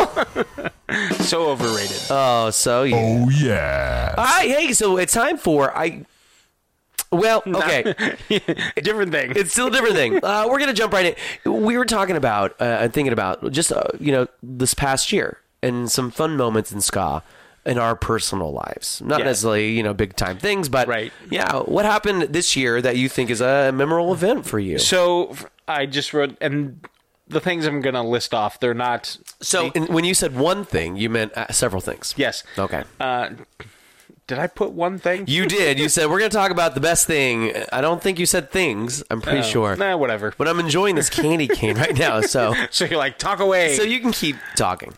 [1.22, 1.98] So overrated.
[2.10, 2.96] Oh, so yeah.
[3.26, 4.16] Oh, yeah.
[4.18, 6.06] Hi, hey, so it's time for I.
[7.12, 7.84] Well, okay,
[8.82, 9.34] Different thing.
[9.36, 10.20] it's still a different thing.
[10.24, 11.64] Uh, we're gonna jump right in.
[11.64, 15.40] We were talking about, uh, and thinking about just uh, you know this past year
[15.62, 17.22] and some fun moments in ska
[17.66, 19.02] in our personal lives.
[19.02, 19.26] Not Yeah.
[19.26, 21.12] necessarily you know big time things, but Right.
[21.30, 24.78] Yeah, what happened this year that you think is a memorable event for you?
[24.80, 25.36] so
[25.68, 26.80] I just wrote, and
[27.32, 29.18] the things I'm gonna list off, they're not.
[29.42, 32.14] So in, when you said one thing, you meant uh, several things.
[32.18, 32.44] Yes.
[32.58, 32.84] Okay.
[33.00, 33.32] Uh,
[34.28, 35.26] did I put one thing?
[35.28, 35.78] You did.
[35.78, 37.52] You said we're going to talk about the best thing.
[37.74, 39.04] I don't think you said things.
[39.12, 39.76] I'm pretty sure.
[39.76, 40.34] Nah, whatever.
[40.38, 42.22] But I'm enjoying this candy cane right now.
[42.32, 43.76] So So you're like, talk away.
[43.76, 44.94] so you can keep talking.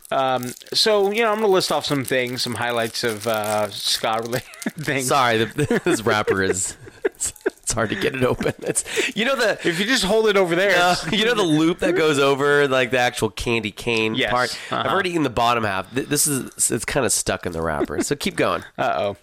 [0.74, 4.46] So you know, I'm gonna list off some things, some highlights of uh, ska related
[4.78, 5.08] things.
[5.08, 6.78] Sorry, the, this rapper is.
[7.24, 8.54] It's, it's hard to get it open.
[8.60, 11.44] It's you know the If you just hold it over there, uh, you know the
[11.44, 14.60] loop that goes over like the actual candy cane Yes, part.
[14.72, 14.94] I've uh-huh.
[14.94, 15.90] already eaten the bottom half.
[15.92, 18.02] This is it's kind of stuck in the wrapper.
[18.04, 18.64] So keep going.
[18.78, 19.16] Uh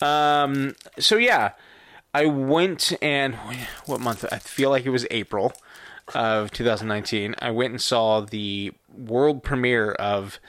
[0.00, 0.06] oh.
[0.06, 0.74] Um.
[0.98, 1.52] So yeah,
[2.14, 3.36] I went and
[3.86, 4.24] what month?
[4.32, 5.52] I feel like it was April
[6.14, 7.34] of 2019.
[7.38, 10.40] I went and saw the world premiere of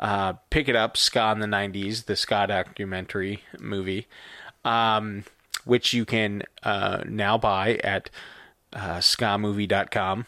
[0.00, 4.06] uh, "Pick It Up: Ska in the '90s," the ska documentary movie,
[4.64, 5.24] um,
[5.64, 8.10] which you can uh, now buy at
[8.72, 10.26] uh, skamovie.com.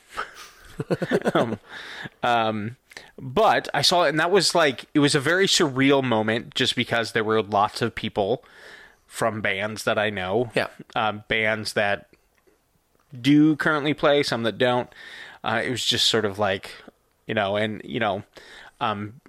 [1.35, 1.59] um,
[2.23, 2.77] um,
[3.19, 6.77] but I saw it, and that was like it was a very surreal moment, just
[6.77, 8.45] because there were lots of people
[9.07, 10.67] from bands that I know, Yeah.
[10.95, 12.09] um, bands that
[13.19, 14.91] do currently play, some that don't.
[15.43, 16.71] Uh, it was just sort of like,
[17.27, 18.25] you know, and you know,
[18.81, 19.21] um,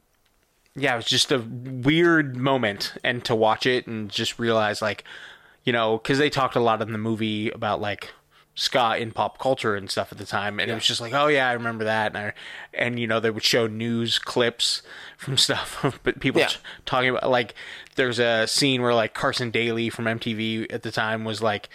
[0.76, 5.03] yeah, it was just a weird moment, and to watch it and just realize, like,
[5.68, 8.13] you know, because they talked a lot in the movie about like
[8.55, 11.28] ska in pop culture and stuff at the time, and it was just like, oh
[11.28, 12.34] yeah, I remember that, and I,
[12.74, 14.82] and you know, they would show news clips
[15.18, 16.47] from stuff, but people Yeah.
[16.47, 17.53] t- talking about like,
[17.95, 21.68] there's a scene where like Carson Daly from MTV at the time was like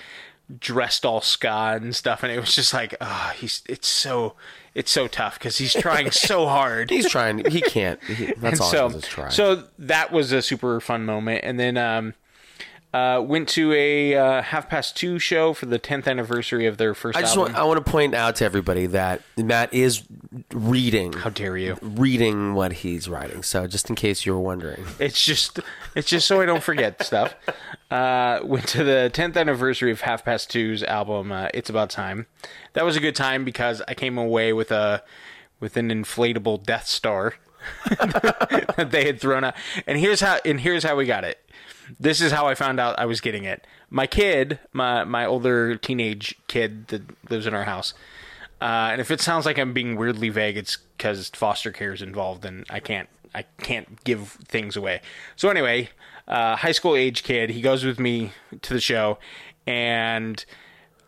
[0.59, 4.35] dressed all ska and stuff, and it was just like, ah, he's it's so
[4.75, 6.89] it's so tough because he's trying so hard.
[6.91, 7.45] He's trying.
[7.51, 8.03] He can't.
[8.05, 11.43] He, that's And all so, so that was a super fun moment.
[11.45, 12.15] And then um,
[12.93, 16.95] uh, went to a uh, half past two show for the 10th anniversary of their
[16.95, 17.55] first I just album.
[17.55, 20.03] want I want to point out to everybody that Matt is
[20.53, 21.79] reading How dare you?
[21.81, 23.43] reading what he's writing.
[23.43, 25.61] So just in case you were wondering, It's just
[25.95, 27.35] it's just so I don't forget stuff.
[27.93, 31.31] Uh, went to the 10th anniversary of Half Past Two's album.
[31.31, 32.27] Uh, it's about time.
[32.73, 35.03] That was a good time because I came away with a
[35.61, 37.35] with an inflatable Death Star
[37.91, 39.55] that they had thrown out.
[39.87, 41.39] And here's how and here's how we got it.
[41.99, 43.67] This is how I found out I was getting it.
[43.91, 47.95] My kid, my my older teenage kid that lives in our house.
[48.61, 52.01] Uh, and if it sounds like I'm being weirdly vague, it's because foster care is
[52.01, 55.01] involved, and I can't I can't give things away.
[55.37, 55.91] So anyway,
[56.29, 59.19] uh, high school age kid, he goes with me to the show,
[59.67, 60.45] and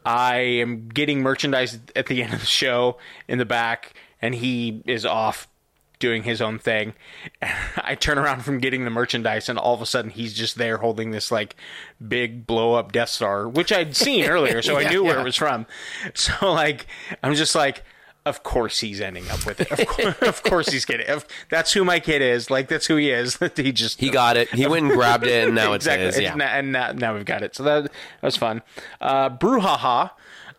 [0.05, 2.99] I am getting merchandise at the end of the show
[3.29, 5.49] in the back, and he is off
[6.05, 6.93] doing his own thing.
[7.79, 10.77] I turn around from getting the merchandise, and all of a sudden he's just there
[10.77, 11.57] holding this like
[12.07, 15.25] big blow up Death Star, which I'd seen earlier, so I Yeah, knew where it
[15.25, 15.67] was from.
[16.13, 16.87] So like,
[17.23, 17.83] I'm just like.
[18.27, 19.71] Of course he's ending up with it.
[19.71, 21.07] Of course, of course he's getting.
[21.11, 22.51] Of, that's who my kid is.
[22.51, 23.39] Like that's who he is.
[23.55, 24.49] he just he got it.
[24.49, 26.07] He went and grabbed it, and now exactly.
[26.07, 26.23] it's his.
[26.23, 26.31] Yeah.
[26.31, 27.55] And, now, and now, now we've got it.
[27.55, 27.93] So that, that
[28.23, 28.63] was fun.
[28.99, 30.13] Uh, Brouhaha,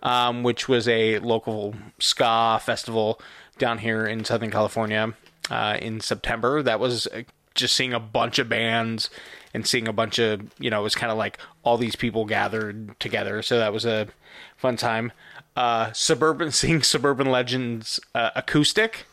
[0.04, 3.20] um, which was a local ska festival
[3.58, 5.16] down here in Southern California
[5.50, 6.62] uh, in September.
[6.64, 7.24] That was uh,
[7.54, 9.10] just seeing a bunch of bands
[9.54, 12.26] and seeing a bunch of, you know, it was kind of like all these people
[12.26, 13.41] gathered together.
[13.41, 14.08] So that was a
[14.58, 15.12] fun time.
[15.56, 19.06] Uh, suburban, seeing Suburban Legends uh, acoustic.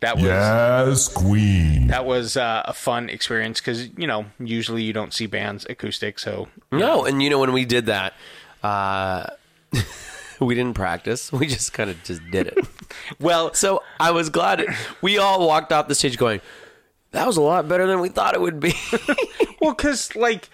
[0.00, 1.88] That was Yes, Queen.
[1.88, 6.20] that was uh, a fun experience because you know usually you don't see bands acoustic
[6.20, 8.14] so No, and you know when we did that,
[8.62, 9.26] uh,
[10.40, 11.32] we didn't practice.
[11.38, 12.58] We just kind of just did it.
[13.20, 14.68] Well so I was glad it,
[15.02, 16.40] we all walked off the stage going,
[17.12, 18.74] "That was a lot better than we thought it would be."
[19.60, 20.48] well because like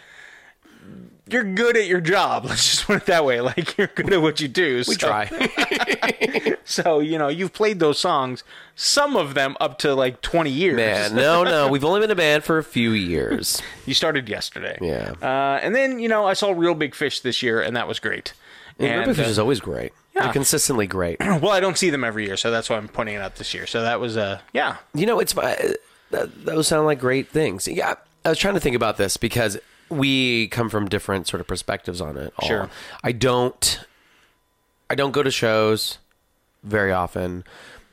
[1.30, 4.20] you're good at your job let's just put it that way like you're good at
[4.20, 6.54] what you do we so, try.
[6.64, 10.76] so you know you've played those songs some of them up to like 20 years
[10.76, 13.62] Man, no, no, we've only been a band for a few years.
[13.86, 15.14] you started yesterday Yeah.
[15.22, 17.98] uh, and then you know i saw reel big fish this year and that was
[17.98, 18.34] great
[18.78, 19.92] And, and Reel Big Fish uh, is always great.
[20.14, 20.24] Yeah.
[20.24, 21.18] They're consistently great.
[21.20, 23.52] well i don't see them every year so that's why i'm pointing it out this
[23.52, 25.72] year so that was uh yeah You know, it's uh,
[26.10, 27.66] that, those sound like great things.
[27.66, 27.94] Yeah,
[28.24, 29.58] I was trying to think about this because
[29.88, 32.32] we come from different sort of perspectives on it.
[32.38, 32.46] all.
[32.48, 32.70] Sure.
[33.02, 33.80] I don't.
[34.88, 35.98] I don't go to shows
[36.62, 37.42] very often.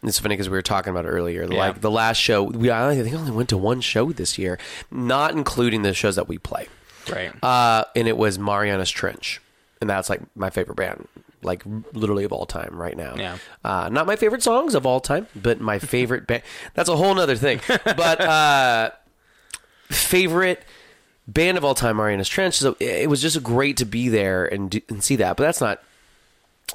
[0.03, 1.43] It's funny because we were talking about it earlier.
[1.51, 1.57] Yeah.
[1.57, 4.59] Like the last show, we I think I only went to one show this year,
[4.91, 6.67] not including the shows that we play.
[7.11, 9.41] right Uh, and it was Marianas Trench,
[9.79, 11.07] and that's like my favorite band,
[11.43, 11.63] like
[11.93, 13.15] literally of all time right now.
[13.17, 13.37] Yeah.
[13.63, 16.43] Uh, not my favorite songs of all time, but my favorite band.
[16.73, 17.61] That's a whole nother thing.
[17.67, 18.91] But uh,
[19.89, 20.63] favorite
[21.27, 22.55] band of all time, Marianas Trench.
[22.55, 25.37] So it was just great to be there and do, and see that.
[25.37, 25.81] But that's not.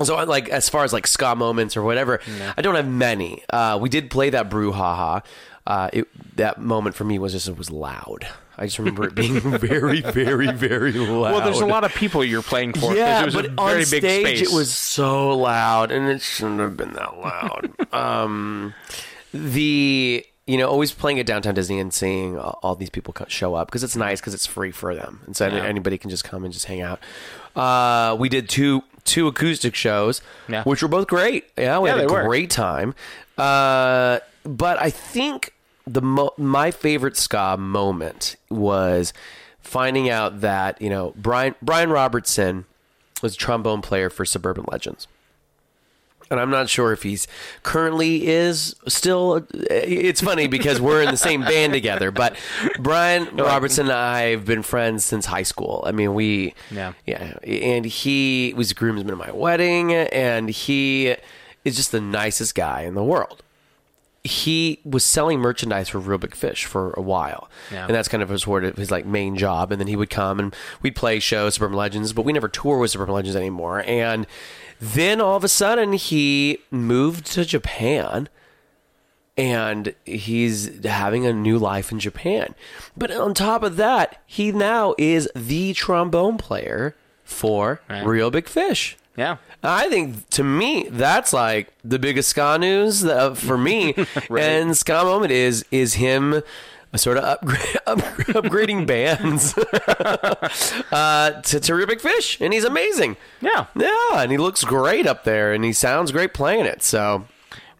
[0.03, 2.21] So, like, as far as like ska moments or whatever,
[2.57, 3.43] I don't have many.
[3.49, 5.25] Uh, we did play that brouhaha.
[5.67, 8.29] Uh, it, that moment for me was just it was loud.
[8.59, 11.33] I just remember it being very, very, very loud.
[11.35, 12.95] well there's a lot of people you're playing for.
[12.95, 16.09] Yeah, it was but a very on big stage space it was so loud, and
[16.09, 17.71] it shouldn't have been that loud.
[17.95, 18.73] um,
[19.35, 23.69] the you know always playing at downtown Disney and seeing all, these people show up
[23.69, 25.65] because it's nice because it's free for them, and so Yeah.
[25.65, 27.01] anybody can just come and just hang out.
[27.55, 30.63] Uh, we did two two acoustic shows, Yeah.
[30.65, 31.45] which were both great.
[31.59, 32.25] Yeah, we Yeah, had a they were.
[32.25, 32.95] great time.
[33.39, 35.53] Uh, but I think
[35.87, 39.12] the mo- my favorite ska moment was
[39.61, 42.64] finding out that you know Brian Brian Robertson
[43.22, 45.07] was a trombone player for Suburban Legends.
[46.28, 47.28] And I'm not sure if he's
[47.62, 49.47] currently is still.
[49.55, 52.11] It's funny because we're in the same band together.
[52.11, 52.37] But
[52.80, 55.84] Brian Robertson and I have been friends since high school.
[55.87, 56.95] I mean, we, Yeah.
[57.07, 57.34] yeah.
[57.45, 61.14] And he was groomsman at my wedding, and he
[61.64, 63.45] is just the nicest guy in the world
[64.27, 67.87] he was selling merchandise for Reel Big Fish for a while, Yeah.
[67.87, 69.72] and that's kind of his sort of his like main job.
[69.72, 72.79] And then he would come and we'd play shows, Suburban Legends, but we never tour
[72.79, 73.83] with Suburban Legends anymore.
[73.87, 74.27] And
[74.81, 78.29] then all of a sudden, he moved to Japan,
[79.39, 82.55] and he's having a new life in Japan.
[82.97, 88.05] But on top of that, he now is the trombone player for Right.
[88.07, 88.97] Reel Big Fish.
[89.16, 89.37] yeah
[89.67, 93.95] I think to me that's like the biggest ska news uh, for me.
[94.31, 96.43] And ska moment is is him
[96.99, 99.57] sort of upgrade, up, upgrading bands
[100.93, 103.17] uh, to, Big Fish, and he's amazing.
[103.41, 106.83] yeah Yeah, and he looks great up there, and he sounds great playing it.
[106.83, 107.27] So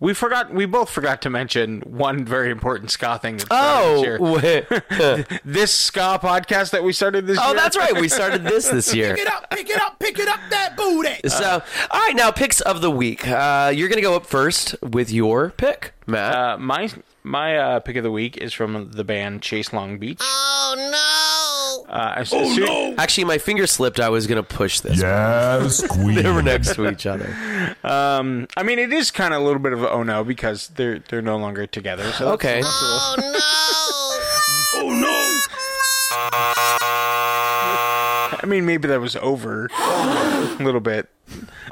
[0.01, 0.53] we forgot.
[0.53, 3.39] We both forgot to mention one very important ska thing.
[3.39, 4.19] That started this year.
[4.21, 7.45] Oh, this ska podcast that we started this year.
[7.47, 7.61] oh, year.
[7.61, 7.99] that's right.
[7.99, 9.15] We started this this year.
[9.15, 11.29] Pick it up, pick it up, pick it up that booty.
[11.29, 13.27] So, all right, now picks of the week.
[13.27, 16.35] Uh, you're going to go up first with your pick, Matt.
[16.35, 16.91] Uh, my
[17.23, 20.21] my uh, pick of the week is from the band Chase Long Beach.
[20.21, 21.46] Oh no!
[21.89, 22.95] Uh, oh no!
[22.99, 24.01] Actually, my finger slipped.
[24.01, 25.01] I was going to push this.
[25.01, 27.35] Yes, They were next to each other.
[27.85, 30.69] Um, I mean, it is kind of a little bit of a oh no because
[30.69, 32.11] they're they're no longer together.
[32.13, 32.61] So Okay.
[32.65, 33.41] Oh no!
[34.79, 35.33] Oh no!
[38.43, 41.09] I mean, maybe that was over a little bit.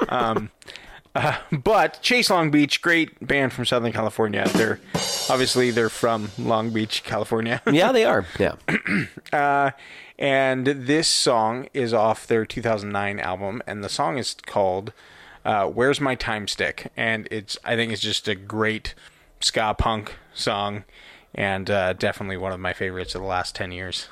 [0.09, 0.49] Um,
[1.15, 4.47] uh, but Chase Long Beach, great band from Southern California.
[4.53, 4.79] They're
[5.29, 7.61] obviously they're from Long Beach, California.
[7.71, 8.25] Yeah, they are.
[8.39, 8.55] Yeah.
[9.33, 9.71] Uh,
[10.17, 14.93] and this song is off their 2009 album, and the song is called
[15.43, 18.93] uh, "Where's My Time Stick?" And it's I think it's just a great
[19.41, 20.85] ska punk song,
[21.33, 24.07] and uh, definitely one of my favorites of the last 10 years.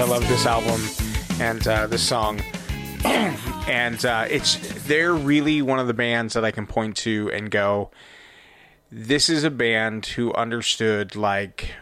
[0.00, 0.80] I love this album
[1.40, 2.40] and uh, this song,
[3.04, 7.50] and uh, it's they're really one of the bands that I can point to and
[7.50, 7.90] go.
[8.90, 11.72] This is a band who understood like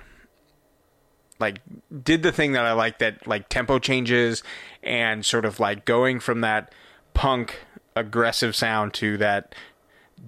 [1.38, 1.60] like
[2.02, 4.42] did the thing that I like that like tempo changes
[4.82, 6.74] and sort of like going from that
[7.14, 7.60] punk
[7.94, 9.54] aggressive sound to that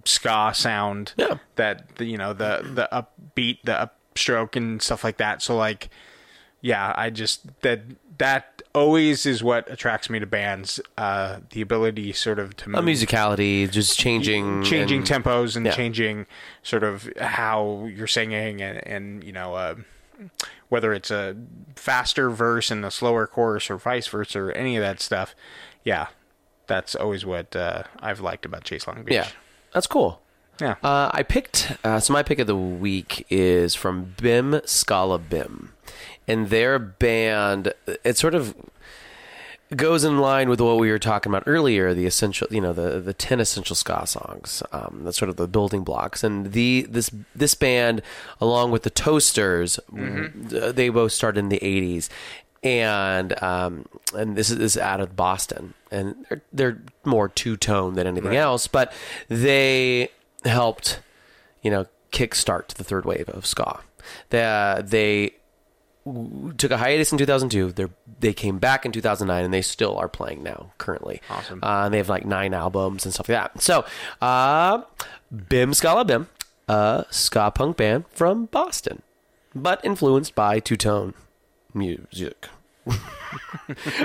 [0.05, 1.38] ska sound Yeah.
[1.57, 5.91] that the, you know the the upbeat the upstroke and stuff like that so like
[6.61, 7.81] yeah i just that
[8.19, 12.83] that always is what attracts me to bands uh the ability sort of to A
[12.83, 14.63] musicality, just changing.
[14.63, 15.73] changing and- tempos and Yeah.
[15.75, 16.27] changing
[16.63, 19.75] sort of how you're singing and, and you know uh,
[20.69, 21.35] whether it's a
[21.77, 25.35] faster verse and a slower chorus or vice versa or any of that stuff
[25.83, 26.09] yeah
[26.67, 29.29] that's always what uh, i've liked about chase long beach Yeah.
[29.73, 30.21] That's cool.
[30.61, 30.77] Yeah.
[30.83, 35.73] Uh, I picked, uh, so my pick of the week is from Bim Skala Bim.
[36.29, 37.73] And their band,
[38.05, 38.55] it sort of
[39.77, 42.99] goes in line with what we were talking about earlier the essential you know the
[42.99, 46.25] the 10 essential ska songs um, that's sort of the building blocks.
[46.25, 48.03] And the this this band
[48.41, 52.09] along with the toasters uh, they both started in the 80s
[52.63, 55.75] and um, and this is, this is out of Boston.
[55.93, 58.93] And they're, they're more two-tone than anything else but
[59.29, 60.11] they
[60.45, 61.01] helped
[61.62, 63.80] you know kickstart the third wave of ska
[64.30, 65.34] they, uh, they
[66.57, 67.72] took a hiatus in 2002.
[67.72, 67.86] They
[68.18, 71.20] they came back in 2009, and they still are playing now currently.
[71.28, 71.61] Awesome.
[71.62, 73.62] Uh, and they have like nine albums and stuff like that.
[73.62, 73.84] So,
[74.20, 74.82] uh,
[75.49, 76.28] Bim Skala Bim,
[76.68, 79.03] a ska punk band from Boston,
[79.55, 81.14] but influenced by two tone
[81.74, 82.49] music.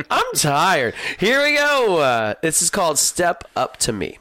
[0.10, 0.94] I'm tired.
[1.18, 2.00] Here we go.
[2.00, 4.20] Uh, this is called "Step Up to Me."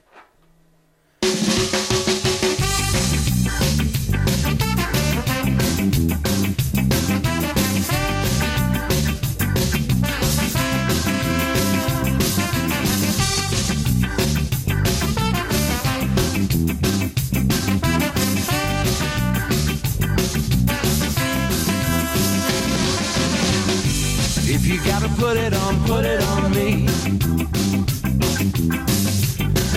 [24.55, 26.87] If you gotta put it on, put it on me.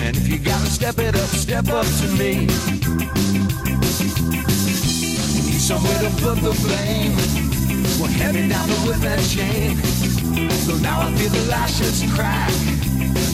[0.00, 2.46] And if you gotta step it up, step up to me.
[5.46, 7.16] Need somewhere to put the blame.
[8.00, 9.76] We're heading down the whip and chain.
[10.64, 12.50] So now I feel the lashes crack.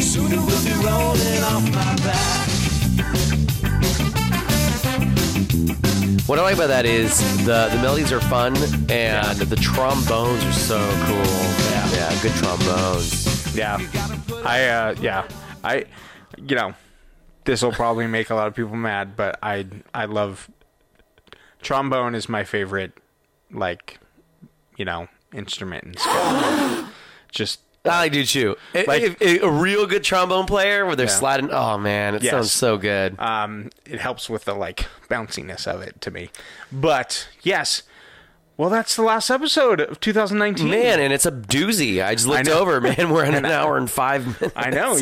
[0.01, 2.55] Sooner we'll be rolling off my back.
[6.27, 8.57] What I like about that is the the melodies are fun
[8.91, 11.17] and the trombones are so cool.
[11.71, 13.55] Yeah, yeah, good trombones.
[13.55, 13.79] Yeah.
[14.43, 15.29] I uh yeah.
[15.63, 15.85] I
[16.39, 16.73] you know,
[17.45, 20.49] this will probably make a lot of people mad, but I I love
[21.61, 22.93] trombone is my favorite
[23.51, 23.99] like
[24.79, 26.87] you know, instrument in school.
[27.31, 28.57] Just I do too.
[28.75, 31.13] Like- if- if a real good trombone player where they're Yeah.
[31.13, 31.51] sliding.
[31.53, 32.31] Oh man, it Yes.
[32.33, 33.19] sounds so good.
[33.21, 36.31] um it helps with the like bounciness of it to me.
[36.73, 37.83] But yes.
[38.57, 40.71] Well, that's the last episode of 2019.
[40.71, 42.05] Man, and it's a doozy.
[42.05, 42.61] I just looked know.
[42.61, 43.11] over, man.
[43.11, 44.53] We're in an hour and five minutes.
[44.55, 45.01] I know.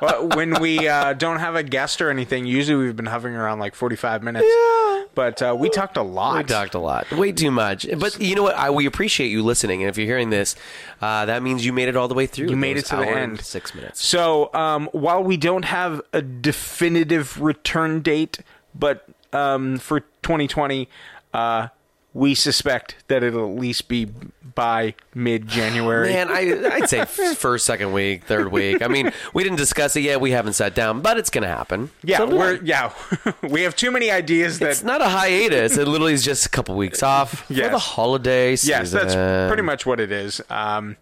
[0.00, 3.58] well, when we uh, don't have a guest or anything, usually we've been hovering around
[3.58, 4.46] like 45 minutes.
[4.48, 5.04] Yeah.
[5.14, 6.38] But uh, we talked a lot.
[6.38, 7.86] We talked a lot, way too much.
[7.98, 8.54] But you know what?
[8.54, 10.56] I, we appreciate you listening, and if you're hearing this,
[11.02, 12.48] uh, that means you made it all the way through.
[12.48, 13.42] You made it to the end.
[13.42, 14.02] Six minutes.
[14.02, 18.38] So, um, while we don't have a definitive return date,
[18.74, 20.88] but um, for 2020,
[21.34, 21.68] uh,
[22.12, 24.08] we suspect that it'll at least be
[24.54, 26.12] by mid January.
[26.12, 27.04] Man, I, I'd say
[27.34, 28.82] first, second week, third week.
[28.82, 30.20] I mean, we didn't discuss it yet.
[30.20, 31.90] We haven't sat down, but it's going to happen.
[32.02, 32.92] yeah, So, we're yeah,
[33.48, 35.76] we have too many ideas that It's not a hiatus.
[35.76, 37.66] It literally is just a couple weeks off Yes.
[37.66, 38.70] for the holiday season.
[38.80, 40.40] Yes, that's pretty much what it is.
[40.50, 40.96] Um,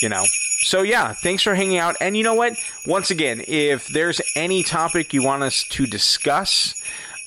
[0.00, 0.22] you know.
[0.64, 1.96] So yeah, thanks for hanging out.
[2.00, 2.52] And you know what?
[2.86, 6.80] Once again, if there's any topic you want us to discuss,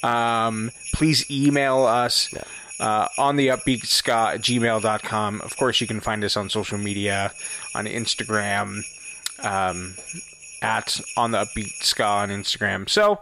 [0.04, 2.34] um, please email us
[2.80, 5.42] uh, on the upbeat ska at gmail.com.
[5.42, 7.32] Of course, you can find us on social media
[7.74, 8.84] on Instagram,
[9.44, 9.96] um,
[10.62, 12.90] at on the upbeat ska on Instagram.
[12.90, 13.20] So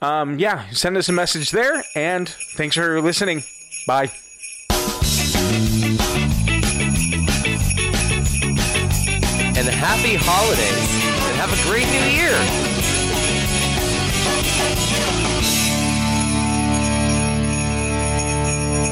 [0.00, 1.82] um, yeah, send us a message there.
[1.94, 3.42] And thanks for listening.
[3.86, 4.10] Bye.
[9.56, 10.88] And happy holidays.
[11.26, 12.78] And have a great new year.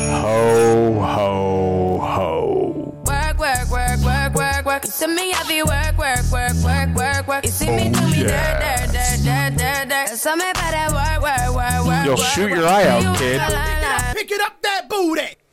[0.09, 3.03] Ho, ho, ho.
[3.07, 4.85] Work, work, work, work, work, work.
[4.85, 7.45] You see me, I be work, work, work, work, work, work.
[7.45, 10.09] You see me do me dirt, dirt, dirt, dirt, dirt, dirt.
[10.19, 12.05] So me better work, work, work, work.
[12.05, 13.41] You'll work, shoot your eye out, You kid.
[14.17, 15.46] Pick it up that booty.